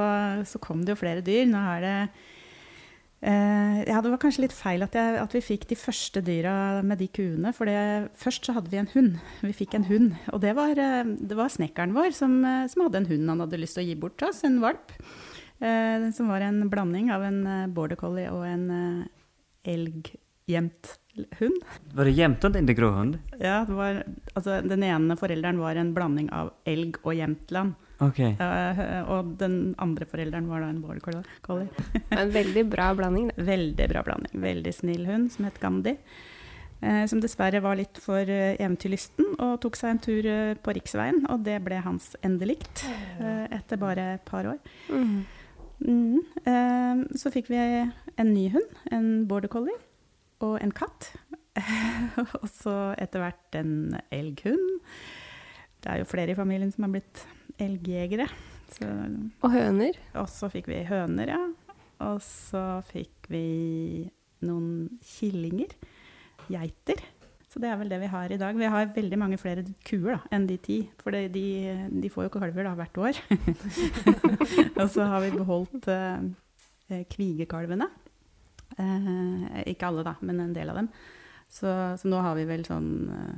[0.47, 1.45] så kom det jo flere dyr.
[1.49, 1.95] Nå er det
[3.21, 6.81] eh, Ja, det var kanskje litt feil at, jeg, at vi fikk de første dyra
[6.81, 7.53] med de kuene.
[7.55, 7.69] For
[8.17, 9.17] først så hadde vi en hund.
[9.43, 10.13] Vi fikk en hund.
[10.33, 13.45] Og det var, eh, det var snekkeren vår som, eh, som hadde en hund han
[13.45, 14.45] hadde lyst til å gi bort til oss.
[14.47, 14.95] En valp.
[15.59, 19.05] Eh, som var en blanding av en eh, border collie og en eh,
[19.73, 20.91] elggjemt
[21.39, 21.65] hund.
[21.93, 23.17] Var det jämtland, eller gråhund?
[23.39, 24.03] Ja, det var,
[24.33, 27.75] altså, den ene forelderen var en blanding av elg og Jämtland.
[27.97, 28.35] Okay.
[28.37, 31.69] Uh, og den andre forelderen var da en border collie.
[32.13, 33.43] En veldig bra blanding, Da.
[33.47, 34.41] Veldig bra blanding.
[34.41, 35.95] Veldig snill hund som het Gandhi.
[36.83, 40.77] Uh, som dessverre var litt for uh, eventyrlysten og tok seg en tur eh, på
[40.77, 41.23] riksveien.
[41.33, 42.85] Og det ble hans endelikt
[43.17, 44.61] etter bare et par år.
[44.93, 45.25] Mm.
[45.79, 46.21] Mm.
[46.45, 49.77] Eh, så fikk vi en ny hund, en border collie,
[50.45, 51.11] og en katt.
[52.41, 54.81] og så etter hvert en elghund.
[55.81, 57.23] Det er jo flere i familien som har blitt
[57.61, 58.27] elgjegere.
[58.73, 58.87] Så,
[59.41, 59.97] Og høner.
[60.19, 61.43] og så fikk vi høner, ja.
[62.03, 63.45] Og så fikk vi
[64.45, 65.71] noen killinger.
[66.51, 67.01] Geiter.
[67.47, 68.57] Så det er vel det vi har i dag.
[68.59, 70.77] Vi har veldig mange flere kuer da, enn de ti.
[71.01, 71.45] For de,
[71.89, 73.21] de får jo ikke kalver da, hvert år.
[74.83, 76.27] og så har vi beholdt eh,
[76.91, 77.87] eh, kvigekalvene.
[78.77, 80.89] Eh, ikke alle, da, men en del av dem.
[81.49, 83.37] Så, så nå har vi vel sånn eh,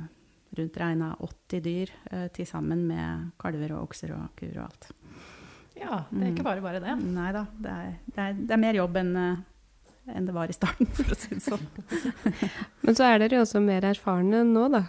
[0.58, 4.90] rundt regna 80 dyr eh, til sammen med kalver og okser og kuer og alt.
[5.80, 6.96] Ja, det er ikke bare bare det.
[7.00, 7.76] Nei da, det
[8.12, 9.14] det, det er mer jobb enn
[10.10, 11.66] enn det var i starten, for å si det sånn.
[12.84, 14.82] Men så er dere jo også mer erfarne nå, da.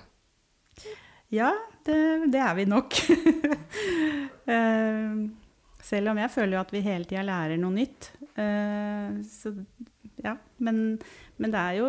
[1.32, 1.52] Ja,
[1.86, 1.98] det,
[2.34, 2.98] det er vi nok.
[5.92, 8.10] Selv om jeg føler jo at vi hele tida lærer noe nytt.
[9.30, 9.54] Så
[10.24, 11.00] ja, men,
[11.42, 11.88] men det er jo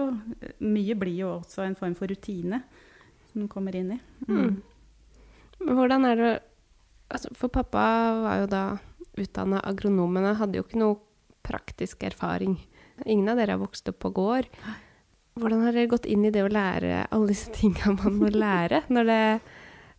[0.65, 2.63] Mye blir jo også en form for rutine
[3.33, 3.99] som kommer inn i.
[4.29, 4.61] Mm.
[5.63, 6.33] Men hvordan er det
[7.13, 7.85] altså, For pappa
[8.23, 8.65] var jo da
[9.21, 11.01] utdanna agronom, men han hadde jo ikke noe
[11.45, 12.57] praktisk erfaring.
[13.05, 14.49] Ingen av dere har vokst opp på gård.
[15.37, 18.85] Hvordan har dere gått inn i det å lære alle disse tinga man må lære?
[18.93, 19.21] Når det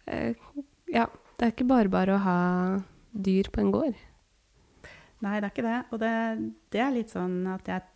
[0.08, 0.42] eh,
[0.94, 1.08] Ja,
[1.38, 2.40] det er ikke bare bare å ha
[3.14, 3.98] dyr på en gård.
[5.24, 5.80] Nei, det er ikke det.
[5.94, 6.14] Og det,
[6.74, 7.93] det er litt sånn at jeg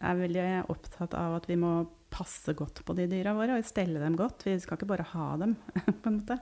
[0.00, 1.74] er veldig opptatt av at vi må
[2.10, 4.46] passe godt på de dyra våre og stelle dem godt.
[4.48, 5.56] Vi skal ikke bare ha dem,
[6.02, 6.40] på en måte.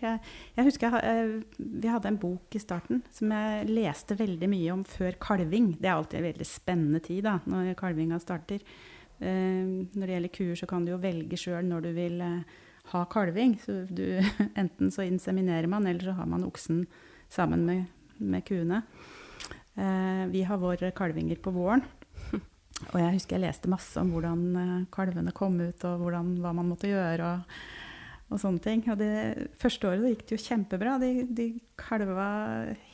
[0.00, 0.20] Jeg,
[0.56, 4.72] jeg husker jeg, eh, vi hadde en bok i starten som jeg leste veldig mye
[4.72, 5.74] om før kalving.
[5.76, 8.64] Det er alltid en veldig spennende tid da, når kalvinga starter.
[9.20, 12.58] Eh, når det gjelder kuer, så kan du jo velge sjøl når du vil eh,
[12.94, 13.58] ha kalving.
[13.60, 14.04] Så du,
[14.62, 16.86] enten så inseminerer man, eller så har man oksen
[17.30, 18.84] sammen med, med kuene.
[20.30, 21.80] Vi har våre kalvinger på våren.
[22.88, 26.52] Og jeg husker jeg leste masse om hvordan eh, kalvene kom ut, og hvordan, hva
[26.56, 27.34] man måtte gjøre.
[27.36, 27.62] og
[28.30, 28.84] og sånne ting.
[28.92, 30.92] Og det første året det gikk det jo kjempebra.
[31.02, 32.26] De, de kalva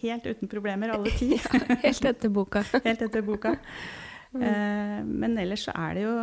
[0.00, 1.36] helt uten problemer, alle ti.
[1.84, 2.62] Helt etter boka.
[2.86, 3.52] helt etter boka.
[4.32, 6.14] Eh, men ellers så er det jo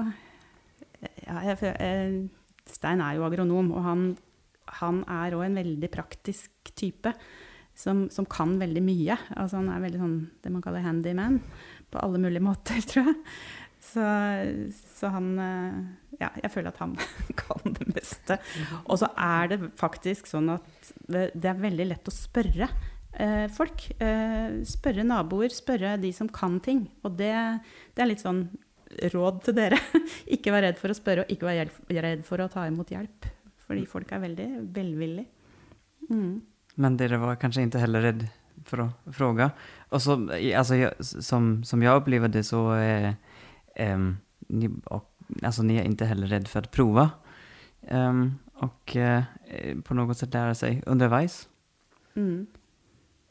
[1.28, 2.18] ja, jeg, føl- eh,
[2.74, 4.04] Stein er jo agronom, og han,
[4.82, 7.14] han er òg en veldig praktisk type.
[7.78, 9.16] Som, som kan veldig mye.
[9.38, 11.40] Altså han er veldig sånn det man kaller handyman
[11.94, 13.20] på alle mulige måter, tror jeg.
[13.84, 14.06] Så,
[14.96, 15.76] så han eh,
[16.22, 16.96] Ja, jeg føler at han
[17.42, 18.40] kan det meste.
[18.88, 22.70] Og så er det faktisk sånn at det, er veldig lett å spørre
[23.12, 23.88] eh, folk.
[24.02, 26.86] Eh, spørre naboer, spørre de som kan ting.
[27.04, 27.34] Og det,
[27.94, 28.46] det er litt sånn
[29.14, 29.80] råd til dere.
[30.36, 33.30] ikke vær redd for å spørre, og ikke vær redd for å ta imot hjelp.
[33.64, 35.30] Fordi folk er veldig velvillige.
[36.10, 36.34] Mm.
[36.84, 38.26] Men dere var kanskje ikke heller redd
[38.68, 39.52] for å fråga.
[40.00, 43.16] Så, altså, jag, som, som jag upplever det så är
[43.76, 47.10] ehm, ni, och, alltså, ni är inte heller rädd för att prova.
[47.92, 49.24] um, och eh,
[49.84, 51.50] på något sätt lära sig underveis.
[52.16, 52.48] Mm.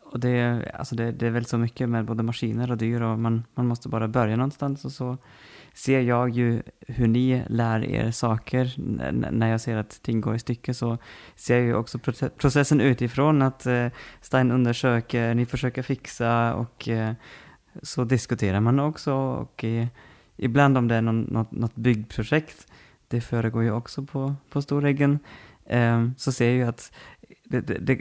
[0.03, 3.19] Och det, alltså det, det är väl så mycket med både maskiner och dyr och
[3.19, 5.19] man, man måste bara börja någonstans och så
[5.75, 8.75] ser jag ju hur ni lär er saker.
[8.79, 10.99] N- när jag ser att ting går i stycken så
[11.37, 13.87] ser jag ju också proce- processen utifrån att eh,
[14.21, 17.13] Stein undersöker, ni försöker fixa och eh,
[17.83, 19.87] så diskuterar man också och eh,
[20.37, 22.67] ibland om det är någon, något, något byggprojekt,
[23.09, 25.19] det föregår ju också på, på Storeggen,
[25.67, 26.93] eh, så ser jag ju att
[27.53, 27.97] det, det,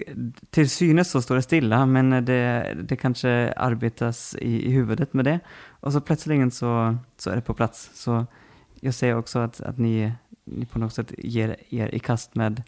[0.52, 2.42] Til synes så står det stille, men det,
[2.90, 5.40] det kanskje arbeides i, i huvudet med det.
[5.82, 7.90] Og så plutselig så, så er det på plass.
[7.96, 8.24] Så
[8.82, 10.12] jeg ser også at, at ni,
[10.46, 12.64] ni på noe sett gir er i kast med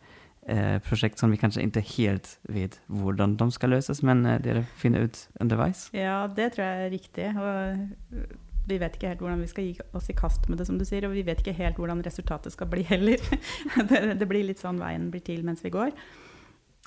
[0.48, 4.66] eh, prosjekt som vi kanskje ikke helt vet hvordan de skal løses, men eh, dere
[4.78, 5.88] finner ut underveis.
[5.96, 7.30] Ja, det tror jeg er riktig.
[7.38, 10.78] Og vi vet ikke helt hvordan vi skal gi oss i kast med det, som
[10.80, 11.08] du sier.
[11.08, 13.24] Og vi vet ikke helt hvordan resultatet skal bli heller.
[13.90, 15.92] det, det blir litt sånn veien blir til mens vi går.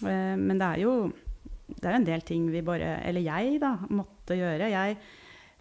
[0.04, 0.96] Eh, Men det er jo
[1.66, 4.70] det er en del ting vi bare Eller jeg, da, måtte gjøre.
[4.70, 4.98] Jeg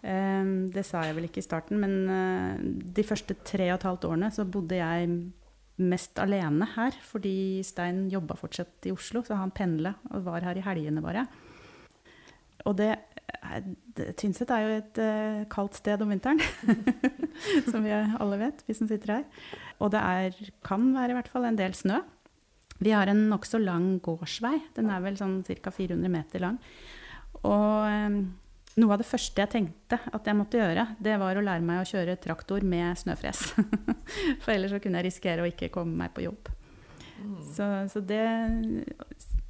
[0.02, 2.60] eh, Det sa jeg vel ikke i starten, men eh,
[2.96, 5.10] de første tre og et halvt årene så bodde jeg
[5.76, 10.56] mest alene her, fordi Stein jobba fortsatt i Oslo, så han pendla og var her
[10.56, 11.26] i helgene bare.
[12.64, 12.94] Og det,
[14.16, 15.00] Tynset er jo et
[15.52, 16.40] kaldt sted om vinteren,
[17.70, 19.44] som vi alle vet, vi som sitter her.
[19.76, 22.00] Og det er, kan være i hvert fall en del snø.
[22.78, 24.56] Vi har en nokså lang gårdsvei.
[24.76, 25.72] Den er vel sånn ca.
[25.72, 26.58] 400 meter lang.
[27.42, 28.18] Og eh,
[28.76, 31.82] noe av det første jeg tenkte at jeg måtte gjøre, det var å lære meg
[31.82, 33.48] å kjøre traktor med snøfres.
[34.42, 36.52] For ellers så kunne jeg risikere å ikke komme meg på jobb.
[37.56, 38.24] Så, så det,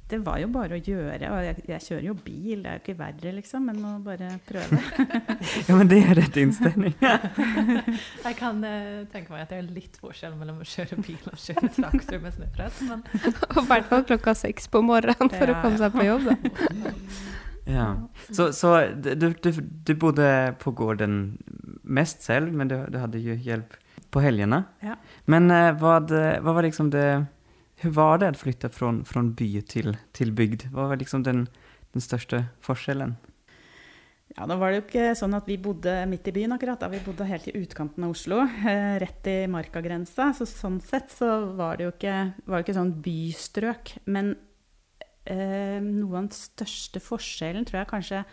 [0.07, 1.29] det var jo bare å gjøre.
[1.33, 4.29] Og jeg, jeg kjører jo bil, det er jo ikke verre, liksom, men må bare
[4.47, 4.79] prøve.
[5.67, 6.93] Ja, men det er rett innstilling.
[8.27, 11.39] Jeg kan uh, tenke meg at det er litt forskjell mellom å kjøre bil og
[11.41, 13.03] kjøre traktor med snøfres, men
[13.55, 16.29] Og i hvert fall klokka seks på morgenen for å komme seg på jobb.
[16.29, 16.93] Da.
[17.67, 17.87] Ja.
[18.31, 20.29] Så, så du, du, du bodde
[20.63, 21.19] på gården
[21.83, 23.75] mest selv, men du, du hadde jo hjelp
[24.13, 24.63] på helgene.
[24.85, 24.95] Ja.
[25.27, 27.07] Men uh, hva, det, hva var liksom det,
[27.79, 30.63] hur var det att flytta från, från by till, till bygd?
[30.71, 31.47] Vad var liksom den,
[31.91, 33.15] den största forskjellen?
[34.35, 36.81] Ja, Nå var det jo ikke sånn at vi bodde midt i byen, akkurat.
[36.81, 36.89] da.
[36.91, 40.31] Vi bodde helt i utkanten av Oslo, eh, rett i markagrensa.
[40.35, 43.93] Så sånn sett så var det jo ikke, var det ikke sånn bystrøk.
[44.05, 44.35] Men
[45.25, 48.23] eh, noe av den største forskjellen tror jeg kanskje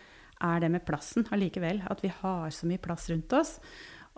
[0.44, 1.84] er det med plassen allikevel.
[1.88, 3.58] At vi har så mye plass rundt oss.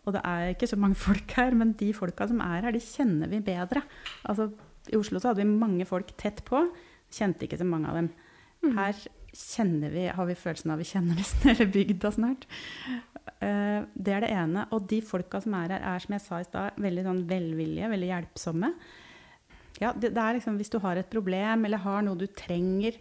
[0.06, 2.82] Og det er ikke så mange folk her, men de folka som er her, de
[2.82, 3.82] kjenner vi bedre.
[4.24, 4.52] Altså,
[4.92, 6.64] I Oslo så hadde vi mange folk tett på.
[7.12, 8.10] Kjente ikke så mange av dem.
[8.76, 8.98] Her
[9.36, 12.46] kjenner vi, har vi følelsen av vi kjenner nesten hele bygda snart.
[13.42, 14.66] Uh, det er det ene.
[14.74, 17.90] Og de folka som er her, er som jeg sa i stad, veldig sånn velvillige,
[17.92, 18.72] veldig hjelpsomme.
[19.82, 22.96] Ja, det, det er liksom, hvis du har et problem eller har noe du trenger,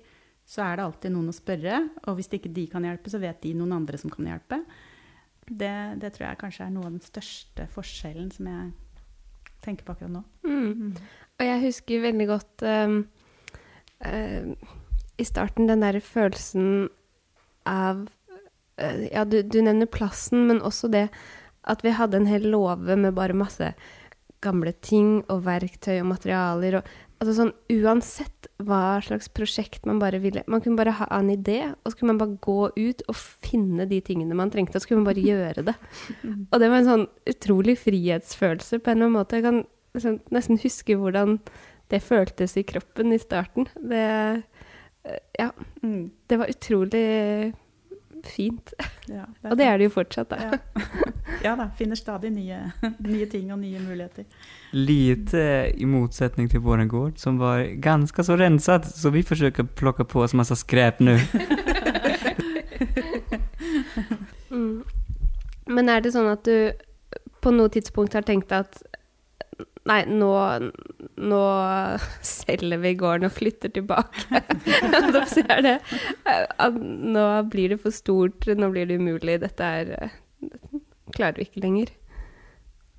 [0.46, 1.80] så er det alltid noen å spørre.
[2.06, 4.60] Og hvis ikke de kan hjelpe, så vet de noen andre som kan hjelpe.
[5.46, 8.74] Det, det tror jeg kanskje er noe av den største forskjellen som jeg
[9.66, 10.24] tenker på akkurat nå.
[10.48, 10.96] Mm.
[11.36, 13.00] Og jeg husker veldig godt um,
[14.06, 14.52] uh,
[15.20, 16.88] i starten den der følelsen
[17.68, 21.08] av uh, Ja, du, du, nevner plassen, men også det
[21.66, 23.72] at vi hadde en hel låve med bare masse
[24.46, 26.80] gamle ting og verktøy og materialer.
[26.80, 26.90] Og,
[27.20, 31.60] altså sånn, uansett hva slags prosjekt man bare ville Man kunne bare ha en idé,
[31.74, 34.92] og så kunne man bare gå ut og finne de tingene man trengte, og så
[34.92, 35.76] kunne man bare gjøre det.
[36.24, 39.40] Og det var en sånn utrolig frihetsfølelse på en eller annen måte.
[39.40, 39.62] Jeg kan
[39.98, 41.40] liksom, nesten huske hvordan
[41.94, 43.70] det føltes i kroppen i starten.
[43.78, 44.06] Det
[45.38, 45.52] Ja.
[45.84, 46.10] Mm.
[46.26, 47.54] Det var utrolig
[48.26, 48.74] fint.
[49.06, 50.38] Ja, og det er det jo fortsatt, da.
[50.50, 51.12] Ja.
[51.46, 51.70] ja da.
[51.78, 52.72] Finner stadig nye,
[53.12, 54.26] nye, ting og nye muligheter.
[54.74, 55.46] Lite
[55.78, 60.08] i motsetning til vår gård, som var ganske så renset, så vi forsøker å plukke
[60.10, 61.20] på oss masse skrep nå.
[64.50, 64.84] mm.
[65.70, 66.74] Men er det sånn at du
[67.46, 68.82] på noe tidspunkt har tenkt at
[69.86, 70.32] Nei, nå,
[71.30, 71.42] nå
[72.26, 74.40] selger vi gården og flytter tilbake.
[75.14, 75.76] da ser det.
[76.74, 79.38] Nå blir det for stort, nå blir det umulig.
[79.44, 79.92] Dette er
[81.16, 81.92] klarer vi ikke lenger.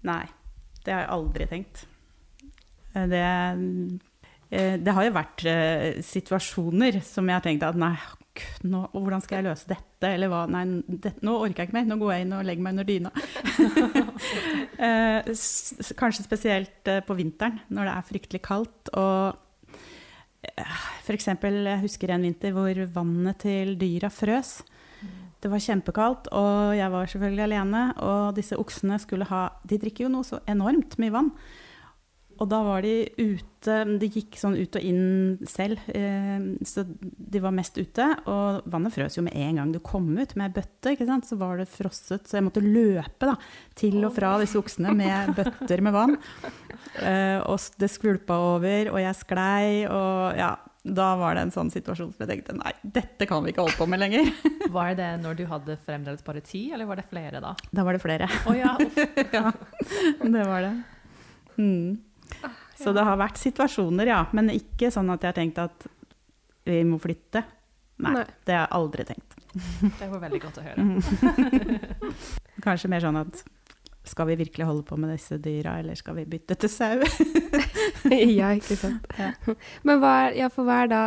[0.06, 0.24] Nei,
[0.82, 1.86] det har jeg aldri tenkt.
[2.96, 3.24] Det,
[4.50, 7.94] eh, det har jo vært eh, situasjoner som jeg har tenkt at nei,
[8.66, 10.10] nå, hvordan skal jeg løse dette?
[10.10, 10.44] Eller hva?
[10.50, 11.88] Nei, det, nå orker jeg ikke mer.
[11.88, 13.12] Nå går jeg inn og legger meg under dyna.
[14.86, 15.32] eh,
[16.00, 18.92] kanskje spesielt eh, på vinteren, når det er fryktelig kaldt.
[18.92, 19.76] Og
[20.46, 21.30] eh, f.eks.
[21.32, 24.58] jeg husker en vinter hvor vannet til dyra frøs.
[25.42, 27.84] Det var kjempekaldt, og jeg var selvfølgelig alene.
[28.02, 31.32] Og disse oksene skulle ha De drikker jo noe så enormt mye vann.
[32.36, 37.40] Og da var de ute De gikk sånn ut og inn selv, eh, så de
[37.42, 38.04] var mest ute.
[38.30, 40.94] Og vannet frøs jo med en gang du kom ut med bøtte,
[41.26, 42.28] så var det frosset.
[42.28, 43.34] Så jeg måtte løpe da,
[43.74, 46.16] til og fra disse oksene med bøtter med vann.
[47.02, 50.54] Eh, og det skvulpa over, og jeg sklei, og ja.
[50.86, 53.78] Da var det en sånn situasjon som jeg tenkte nei, dette kan vi ikke holde
[53.78, 54.28] på med lenger.
[54.76, 57.52] Var det når du hadde fremdeles bare ti, eller var det flere da?
[57.70, 58.26] Da var det flere.
[58.50, 58.72] Oh, ja.
[59.36, 59.52] ja,
[60.20, 60.72] det var det.
[61.56, 61.96] Mm.
[62.76, 64.18] Så det har vært situasjoner, ja.
[64.36, 65.86] Men ikke sånn at jeg har tenkt at
[66.66, 67.44] vi må flytte.
[68.02, 68.24] Nei, Nei.
[68.44, 69.38] det har jeg aldri tenkt.
[69.54, 70.86] Det var veldig godt å høre.
[72.66, 73.44] Kanskje mer sånn at
[74.10, 77.00] skal vi virkelig holde på med disse dyra, eller skal vi bytte til sau?
[78.12, 79.06] ja, ikke sant.
[79.20, 79.32] Ja.
[79.86, 81.04] Men hva er, ja, for hva er da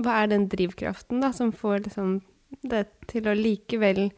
[0.00, 2.20] Hva er den drivkraften da, som får liksom
[2.66, 4.08] det til å likevel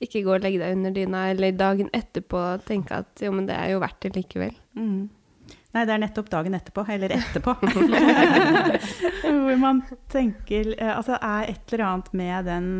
[0.00, 3.56] ikke gå og legge deg under dyna, eller dagen etterpå tenke at jo, men det
[3.56, 4.54] er jo verdt det likevel?
[4.78, 5.10] Mm.
[5.70, 7.54] Nei, det er nettopp dagen etterpå, eller etterpå.
[9.22, 12.70] Hvor man tenker eh, Altså, er et eller annet med den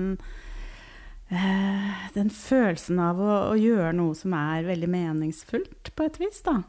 [1.31, 6.61] Den følelsen av å, å, gjøre noe som er veldig meningsfullt, på et vis, da.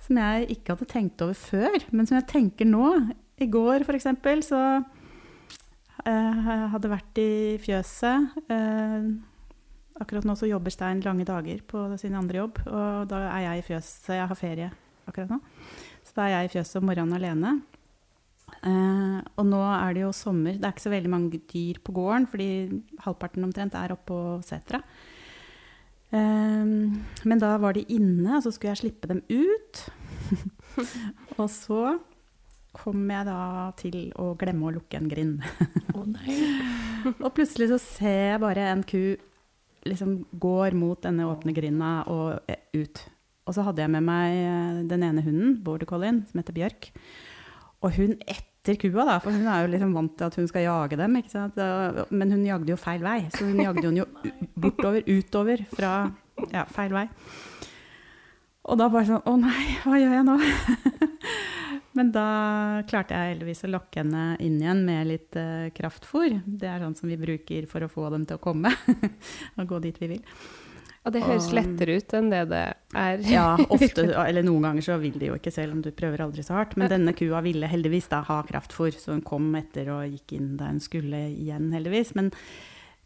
[0.00, 2.88] Som jeg ikke hadde tenkt over før, men som jeg tenker nå.
[3.38, 4.60] I går, eksempel, så
[6.08, 7.30] eh, hadde vært i
[7.62, 8.38] fjøset.
[8.48, 9.10] Eh,
[10.00, 13.60] akkurat nå så jobber Stein lange dager på sin andre jobb, og da er jeg
[13.60, 14.14] i fjøset.
[14.16, 14.70] Jeg har ferie
[15.08, 15.42] akkurat nå.
[16.06, 17.58] Så da er jeg i fjøset om morgenen alene.
[18.64, 20.56] Uh, og nå er det jo sommer.
[20.58, 22.48] Det er ikke så veldig mange dyr på gården, fordi
[23.04, 24.82] halvparten omtrent er oppå setra.
[26.12, 26.94] Uh,
[27.28, 29.84] men da var de inne, og så skulle jeg slippe dem ut.
[31.40, 31.82] og så
[32.78, 33.40] kom jeg da
[33.78, 35.46] til å glemme å lukke en grind.
[35.96, 36.04] oh,
[37.24, 39.16] og plutselig så ser jeg bare en ku
[39.88, 42.42] liksom går mot denne åpne grinda og
[42.76, 43.02] ut.
[43.48, 46.90] Og så hadde jeg med meg eh, den ene hunden, border collien, som heter Bjørk.
[47.86, 50.66] Og hun etter kua, da, for hun er jo liksom vant til at hun skal
[50.66, 51.18] jage dem.
[52.10, 54.08] Men hun jagde jo feil vei, så hun jagde hun jo
[54.58, 55.92] bortover, utover, fra
[56.52, 57.06] ja, feil vei.
[58.68, 60.36] Og da bare sånn Å nei, hva gjør jeg nå?
[61.98, 62.26] Men da
[62.86, 66.36] klarte jeg heldigvis å lokke henne inn igjen med litt uh, kraftfôr.
[66.46, 68.70] Det er sånn som vi bruker for å få dem til å komme
[69.58, 70.22] og gå dit vi vil.
[71.08, 73.22] Og det høres lettere ut enn det det er.
[73.32, 76.44] Ja, ofte, eller noen ganger så vil de jo ikke, selv om du prøver aldri
[76.44, 76.74] så hardt.
[76.76, 80.50] Men denne kua ville heldigvis da ha kraftfôr, så hun kom etter og gikk inn
[80.60, 82.12] der hun skulle igjen, heldigvis.
[82.18, 82.28] Men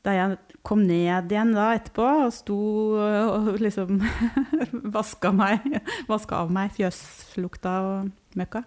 [0.02, 2.58] da jeg kom ned igjen da etterpå og sto
[2.98, 4.02] og liksom
[4.98, 5.68] vaska meg,
[6.10, 8.64] vaska av meg fjøslukta og møkka,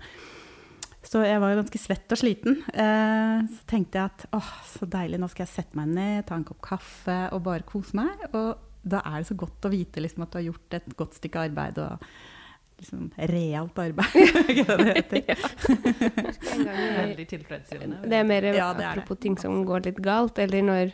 [1.06, 2.62] så jeg var jo ganske svett og sliten.
[2.72, 6.40] Eh, så tenkte jeg at åh, så deilig, nå skal jeg sette meg ned, ta
[6.40, 8.24] en kopp kaffe og bare kose meg.
[8.32, 8.56] Og
[8.86, 11.46] da er det så godt å vite liksom, at du har gjort et godt stykke
[11.48, 12.06] arbeid og
[12.80, 14.18] liksom realt arbeid.
[14.52, 15.44] Ikke det det heter?
[17.02, 18.02] Veldig tilfredsstillende.
[18.06, 19.04] Det er mer Ja, det er det.
[19.04, 20.94] apropos ting som går litt galt, eller når,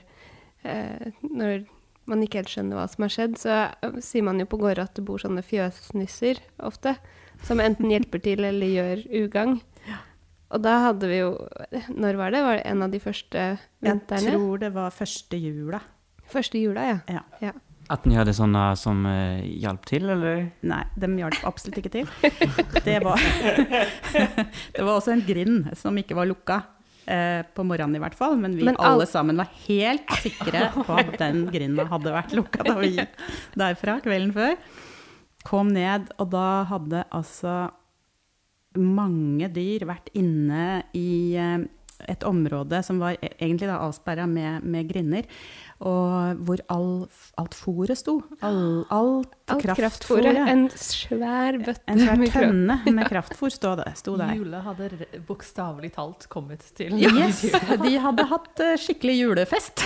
[0.64, 1.66] eh, når
[2.10, 4.86] man ikke helt skjønner hva som har skjedd, så eh, sier man jo på gårde
[4.88, 6.96] at det bor sånne fjøsnisser ofte,
[7.46, 9.60] som enten hjelper til eller gjør ugagn.
[10.52, 11.30] Og da hadde vi jo
[11.96, 12.42] Når var det?
[12.44, 13.44] Var det en av de første
[13.88, 15.80] Jeg tror det var første jula.
[16.28, 16.98] Første jula, ja.
[17.08, 17.22] ja.
[17.39, 17.54] Ja.
[17.92, 20.46] At ni hadde sånne som eh, hjalp til, eller?
[20.64, 22.12] Nei, de hjalp absolutt ikke til.
[22.86, 23.20] Det var,
[24.76, 26.62] det var også en grind som ikke var lukka.
[27.12, 30.68] Eh, på morgenen i hvert fall, men vi Men all- alle sammen var helt sikre
[30.76, 33.16] på at den grinda hadde vært lukka da vi gikk
[33.58, 34.54] derfra kvelden før.
[35.50, 37.56] Kom ned, og da hadde altså
[38.78, 41.66] mange dyr vært inne i eh,
[42.10, 45.28] et område som var e- egentlig da avsperra med, med grinder,
[45.82, 46.89] og hvor all,
[47.41, 48.20] alt fôret sto.
[48.45, 50.28] All, alt, Alt kraftfôret.
[50.30, 50.52] kraftfôret.
[50.52, 54.36] En svær bøtte En svær med tønne med kraftfôr sto, det, sto der.
[54.38, 54.91] Jule hadde
[55.28, 57.41] bokstavelig talt kommet til Yes,
[57.82, 59.82] de hadde hatt eh, skikkelig julefest.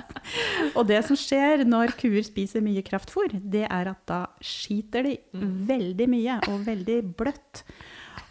[0.78, 5.16] og det som skjer når kuer spiser mye kraftfôr, det er at da skiter de
[5.68, 7.64] veldig mye og veldig bløtt.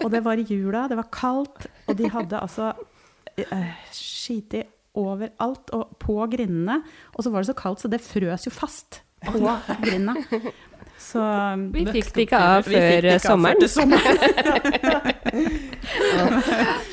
[0.03, 2.71] Og det var i jula, det var kaldt, og de hadde altså
[3.91, 4.63] skiti
[4.95, 6.81] overalt og på grindene.
[7.13, 9.39] Og så var det så kaldt, så det frøs jo fast på
[9.83, 10.15] grinda.
[10.99, 11.21] Så
[11.75, 13.59] Vi fikk det ikke av før sommeren.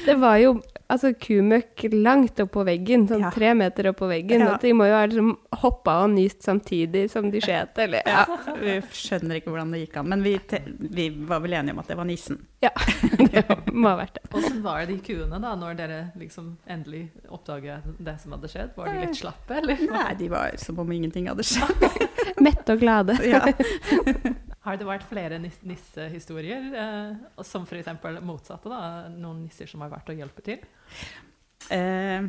[0.07, 0.57] Det var jo
[0.93, 3.31] altså kumøkk langt oppå veggen, sånn Ja.
[3.35, 4.45] tre meter oppå veggen.
[4.45, 4.55] Ja.
[4.55, 5.31] At de må jo ha liksom
[5.63, 8.25] hoppa og nyst samtidig som de skjet, eller ja.
[8.61, 11.83] Vi skjønner ikke hvordan det gikk an, men vi, te- vi var vel enige om
[11.83, 12.39] at det var nissen.
[12.63, 12.71] ja.
[13.33, 14.23] Det må ha vært det.
[14.37, 18.75] Åssen var de kuene da, når dere liksom endelig oppdaget det som hadde skjedd?
[18.77, 19.81] Var de litt slappe, eller?
[19.91, 21.87] Nei, de var som om ingenting hadde skjedd.
[22.45, 23.17] Mette og glade.
[23.25, 23.41] Ja.
[24.63, 27.91] Har det vært flere nissehistorier, eh, som f.eks.
[28.23, 28.71] motsatte?
[28.71, 30.63] da, Noen nisser som har vært å hjelpe til?
[31.75, 32.29] Eh,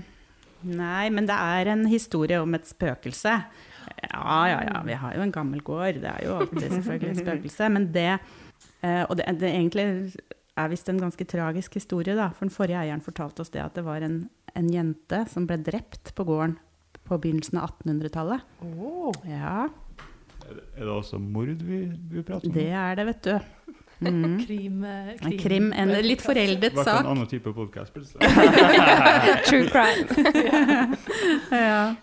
[0.65, 3.35] nei, men det er en historie om et spøkelse.
[4.09, 7.21] Ja, ja, ja, vi har jo en gammel gård, det er jo alltid selvfølgelig et
[7.21, 7.69] spøkelse.
[7.77, 8.09] Men det,
[8.81, 9.87] eh, og det, det egentlig
[10.57, 12.31] er visst en ganske tragisk historie, da.
[12.33, 14.23] For den forrige eieren fortalte oss det at det var en,
[14.57, 16.57] en jente som ble drept på gården
[17.03, 18.45] på begynnelsen av 1800-tallet.
[19.27, 19.67] Ja,
[20.53, 22.53] Er det- er også mord vi, vi prater om?
[22.55, 23.39] det er det, vet du.
[24.03, 24.33] Mm.
[24.43, 24.83] Krim, krim.
[24.83, 27.93] En krim, en litt foreldet Vært en annen type podkast.
[29.47, 30.97] True crime.
[31.51, 31.95] ja.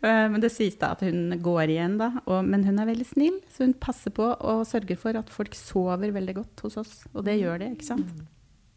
[0.00, 2.08] Eh, Men det sies da at hun går igjen, da.
[2.24, 5.52] Og, men hun er veldig snill, så hun passer på og sørger for at folk
[5.58, 6.94] sover veldig godt hos oss.
[7.12, 8.24] Og det gjør de, ikke sant?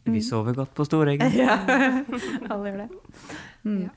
[0.08, 1.32] Vi sover godt på Storeggen.
[1.40, 1.56] Ja,
[2.52, 2.90] alle gjør det.
[3.64, 3.90] Mm.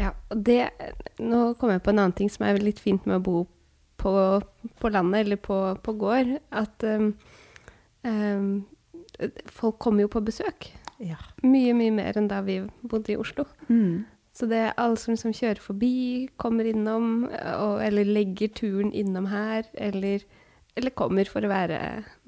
[0.00, 0.62] Ja, og det,
[1.20, 3.40] nå kommer jeg på en annen ting som er litt fint med å bo
[4.00, 4.12] på,
[4.80, 6.36] på landet eller på, på gård.
[6.50, 7.12] At um,
[8.04, 8.52] um,
[9.52, 10.70] folk kommer jo på besøk.
[11.00, 11.20] Ja.
[11.44, 13.46] Mye, mye mer enn da vi bodde i Oslo.
[13.68, 14.04] Mm.
[14.36, 19.26] Så det er alle som liksom kjører forbi, kommer innom, og, eller legger turen innom
[19.32, 20.22] her, eller,
[20.78, 21.80] eller kommer for å være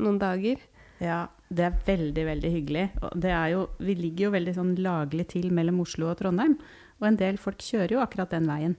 [0.03, 0.61] noen dager.
[1.03, 2.87] ja, det er veldig, veldig hyggelig.
[3.05, 6.57] Og det jo, vi ligger jo veldig sånn laglig til mellom Oslo og Trondheim.
[7.01, 8.77] Og en del folk kjører jo akkurat den veien.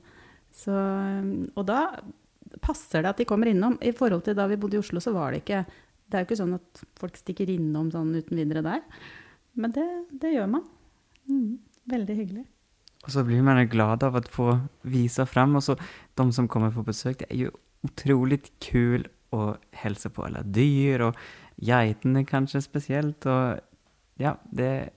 [0.54, 0.74] Så,
[1.54, 1.80] og da
[2.62, 3.78] passer det at de kommer innom.
[3.82, 5.66] I forhold til da vi bodde i Oslo, så var det ikke
[6.04, 8.82] Det er jo ikke sånn at folk stikker innom sånn uten videre der.
[9.58, 9.86] Men det,
[10.22, 10.66] det gjør man.
[11.30, 11.58] Mm,
[11.89, 12.43] veldig hyggelig.
[13.04, 14.49] Og så blir man glad av å få
[14.88, 15.56] vise fram.
[15.58, 20.28] Og så de som kommer på besøk, det er jo utrolig kul å hilse på
[20.28, 21.18] Eller dyr og
[21.58, 23.26] geitene kanskje spesielt.
[23.26, 23.60] Og
[24.22, 24.93] ja, det,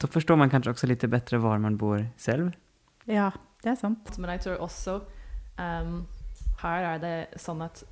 [0.00, 2.52] Da forstår man kanskje også litt bedre hvor man bor selv.
[3.06, 3.30] Ja,
[3.62, 4.12] det er sant.
[4.18, 5.00] Men jeg tror også
[5.62, 6.04] ehm,
[6.62, 7.82] her er det sånn at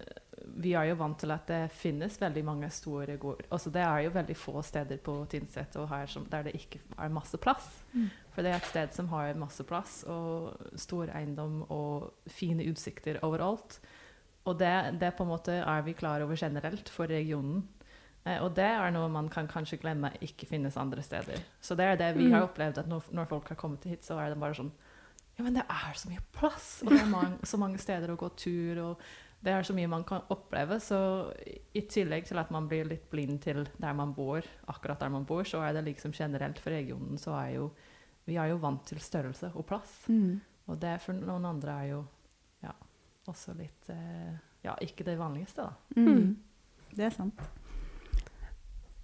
[0.00, 0.20] eh,
[0.60, 3.46] vi er jo vant til at det finnes veldig mange store gårder.
[3.52, 6.80] Altså, det er jo veldig få steder på Tynset og her som, der det ikke
[6.98, 7.68] er masse plass.
[7.92, 8.08] Mm.
[8.34, 13.20] For det er et sted som har masse plass og stor eiendom og fine utsikter
[13.24, 13.78] overalt.
[14.44, 17.62] Og det, det på en måte er vi klar over generelt for regionen.
[18.26, 21.40] Eh, og det er noe man kan kanskje glemme ikke finnes andre steder.
[21.60, 22.32] Så det er det vi Mm.
[22.36, 24.72] har opplevd, at når, når folk har kommet hit, så er det bare sånn
[25.34, 28.18] Ja, men det er så mye plass, og det er mange, så mange steder å
[28.18, 29.06] gå tur, og
[29.44, 30.78] det er så mye man kan oppleve.
[30.80, 30.98] Så
[31.76, 35.26] i tillegg til at man blir litt blind til der man bor, akkurat der man
[35.28, 37.72] bor, så er det liksom generelt for regionen så er jo
[38.24, 40.06] Vi er jo vant til størrelse og plass.
[40.08, 40.40] Mm.
[40.72, 41.98] Og det for noen andre er jo
[42.64, 42.72] ja,
[43.28, 44.32] også litt eh,
[44.64, 46.00] Ja, ikke det vanligste, da.
[46.00, 46.32] Mm.
[46.94, 47.42] Det er sant.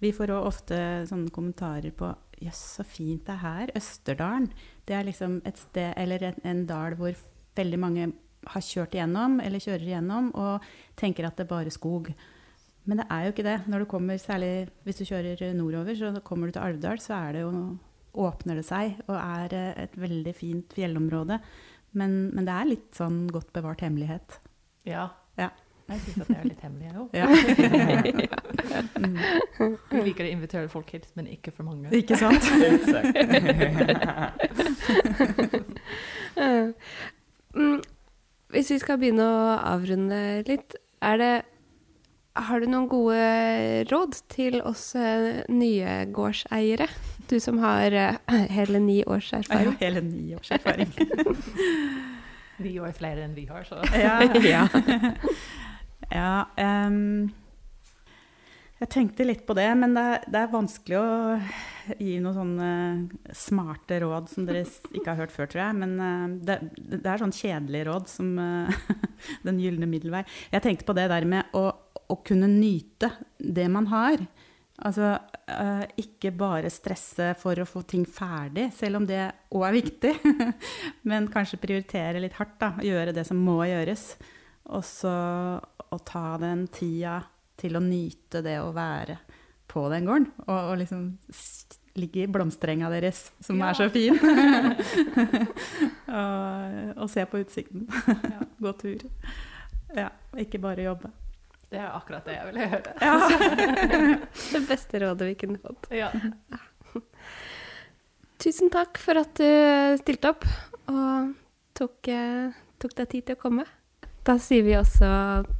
[0.01, 2.09] Vi får òg ofte sånne kommentarer på
[2.41, 3.71] Jøss, så fint det er her.
[3.77, 4.47] Østerdalen.
[4.91, 7.15] Det er liksom et sted, eller en, en dal hvor
[7.55, 8.09] veldig mange
[8.51, 10.65] har kjørt igjennom, eller kjører igjennom, og
[10.99, 12.09] tenker at det er bare skog.
[12.89, 13.57] Men det er jo ikke det.
[13.69, 17.37] Når du kommer, særlig hvis du kjører nordover, så kommer du til Alvdal, så er
[17.37, 17.51] det jo,
[18.19, 21.37] åpner det seg, og er eh, et veldig fint fjellområde.
[21.95, 24.39] Men, men det er litt sånn godt bevart hemmelighet.
[24.89, 25.07] Ja.
[25.39, 25.51] Ja.
[25.89, 27.09] Jeg syns at det er litt hemmelig, jeg òg.
[27.17, 27.25] Ja.
[29.01, 29.17] Mm.
[29.91, 31.91] Vi liker å invitere folk hit, men ikke for mange.
[31.95, 32.43] Ikke sant?
[37.51, 37.81] Mm,
[38.55, 41.31] Hvis vi skal begynne å avrunde litt, er det
[42.39, 46.87] Har du noen gode råd til oss eh, nye gårdseiere?
[47.27, 48.15] Du som har eh,
[48.55, 50.87] hele ni års Jeg har hele ni års erfaring.
[52.61, 54.67] Vi år flere enn vi har, så Ja.
[56.11, 56.45] Ja.
[56.59, 57.29] ehm,
[58.81, 62.69] jeg tenkte litt på det, men det, er- det er vanskelig å gi noen sånne
[63.37, 65.75] smarte råd som dere ikke har hørt før, tror jeg.
[65.83, 66.55] Men eh, det,
[66.97, 68.81] det er sånn kjedelige råd som eh,
[69.47, 70.23] den gylne middelvei.
[70.53, 71.67] Jeg tenkte på det der med å,
[72.09, 74.25] å kunne nyte det man har.
[74.81, 75.11] Altså
[75.45, 80.15] eh, ikke bare stresse for å få ting ferdig, selv om det òg er viktig.
[81.09, 82.73] Men kanskje prioritere litt hardt, da.
[82.81, 84.15] Gjøre det som må gjøres.
[84.73, 85.11] Og så
[85.91, 87.19] å ta den tida
[87.61, 89.17] til å nyte det å være
[89.71, 90.29] på den gården.
[90.47, 91.03] Og, og liksom
[91.99, 93.69] ligge i blomsterenga deres, som Ja.
[93.69, 94.15] er så fin.
[96.07, 97.87] og, og se på utsikten.
[98.07, 98.45] Ja.
[98.63, 99.03] Gå tur.
[99.95, 100.07] Ja,
[100.39, 101.11] ikke bare jobbe.
[101.71, 102.93] det er akkurat det jeg ville høre.
[104.53, 105.87] Det beste rådet vi kunne fått.
[105.95, 106.09] Ja.
[108.41, 110.47] Tusen takk for at du stilte opp
[110.89, 111.33] og
[111.77, 113.65] tok, eh, tok deg tid til å komme.
[114.21, 115.07] Da sier vi også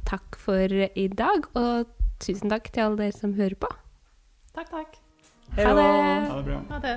[0.06, 1.90] takk for i dag, og
[2.22, 3.70] tusen takk til alle dere som hører på.
[4.54, 4.98] Takk, takk.
[5.58, 5.88] Ha det!
[6.30, 6.58] Ha det bra.
[6.70, 6.96] Ha det.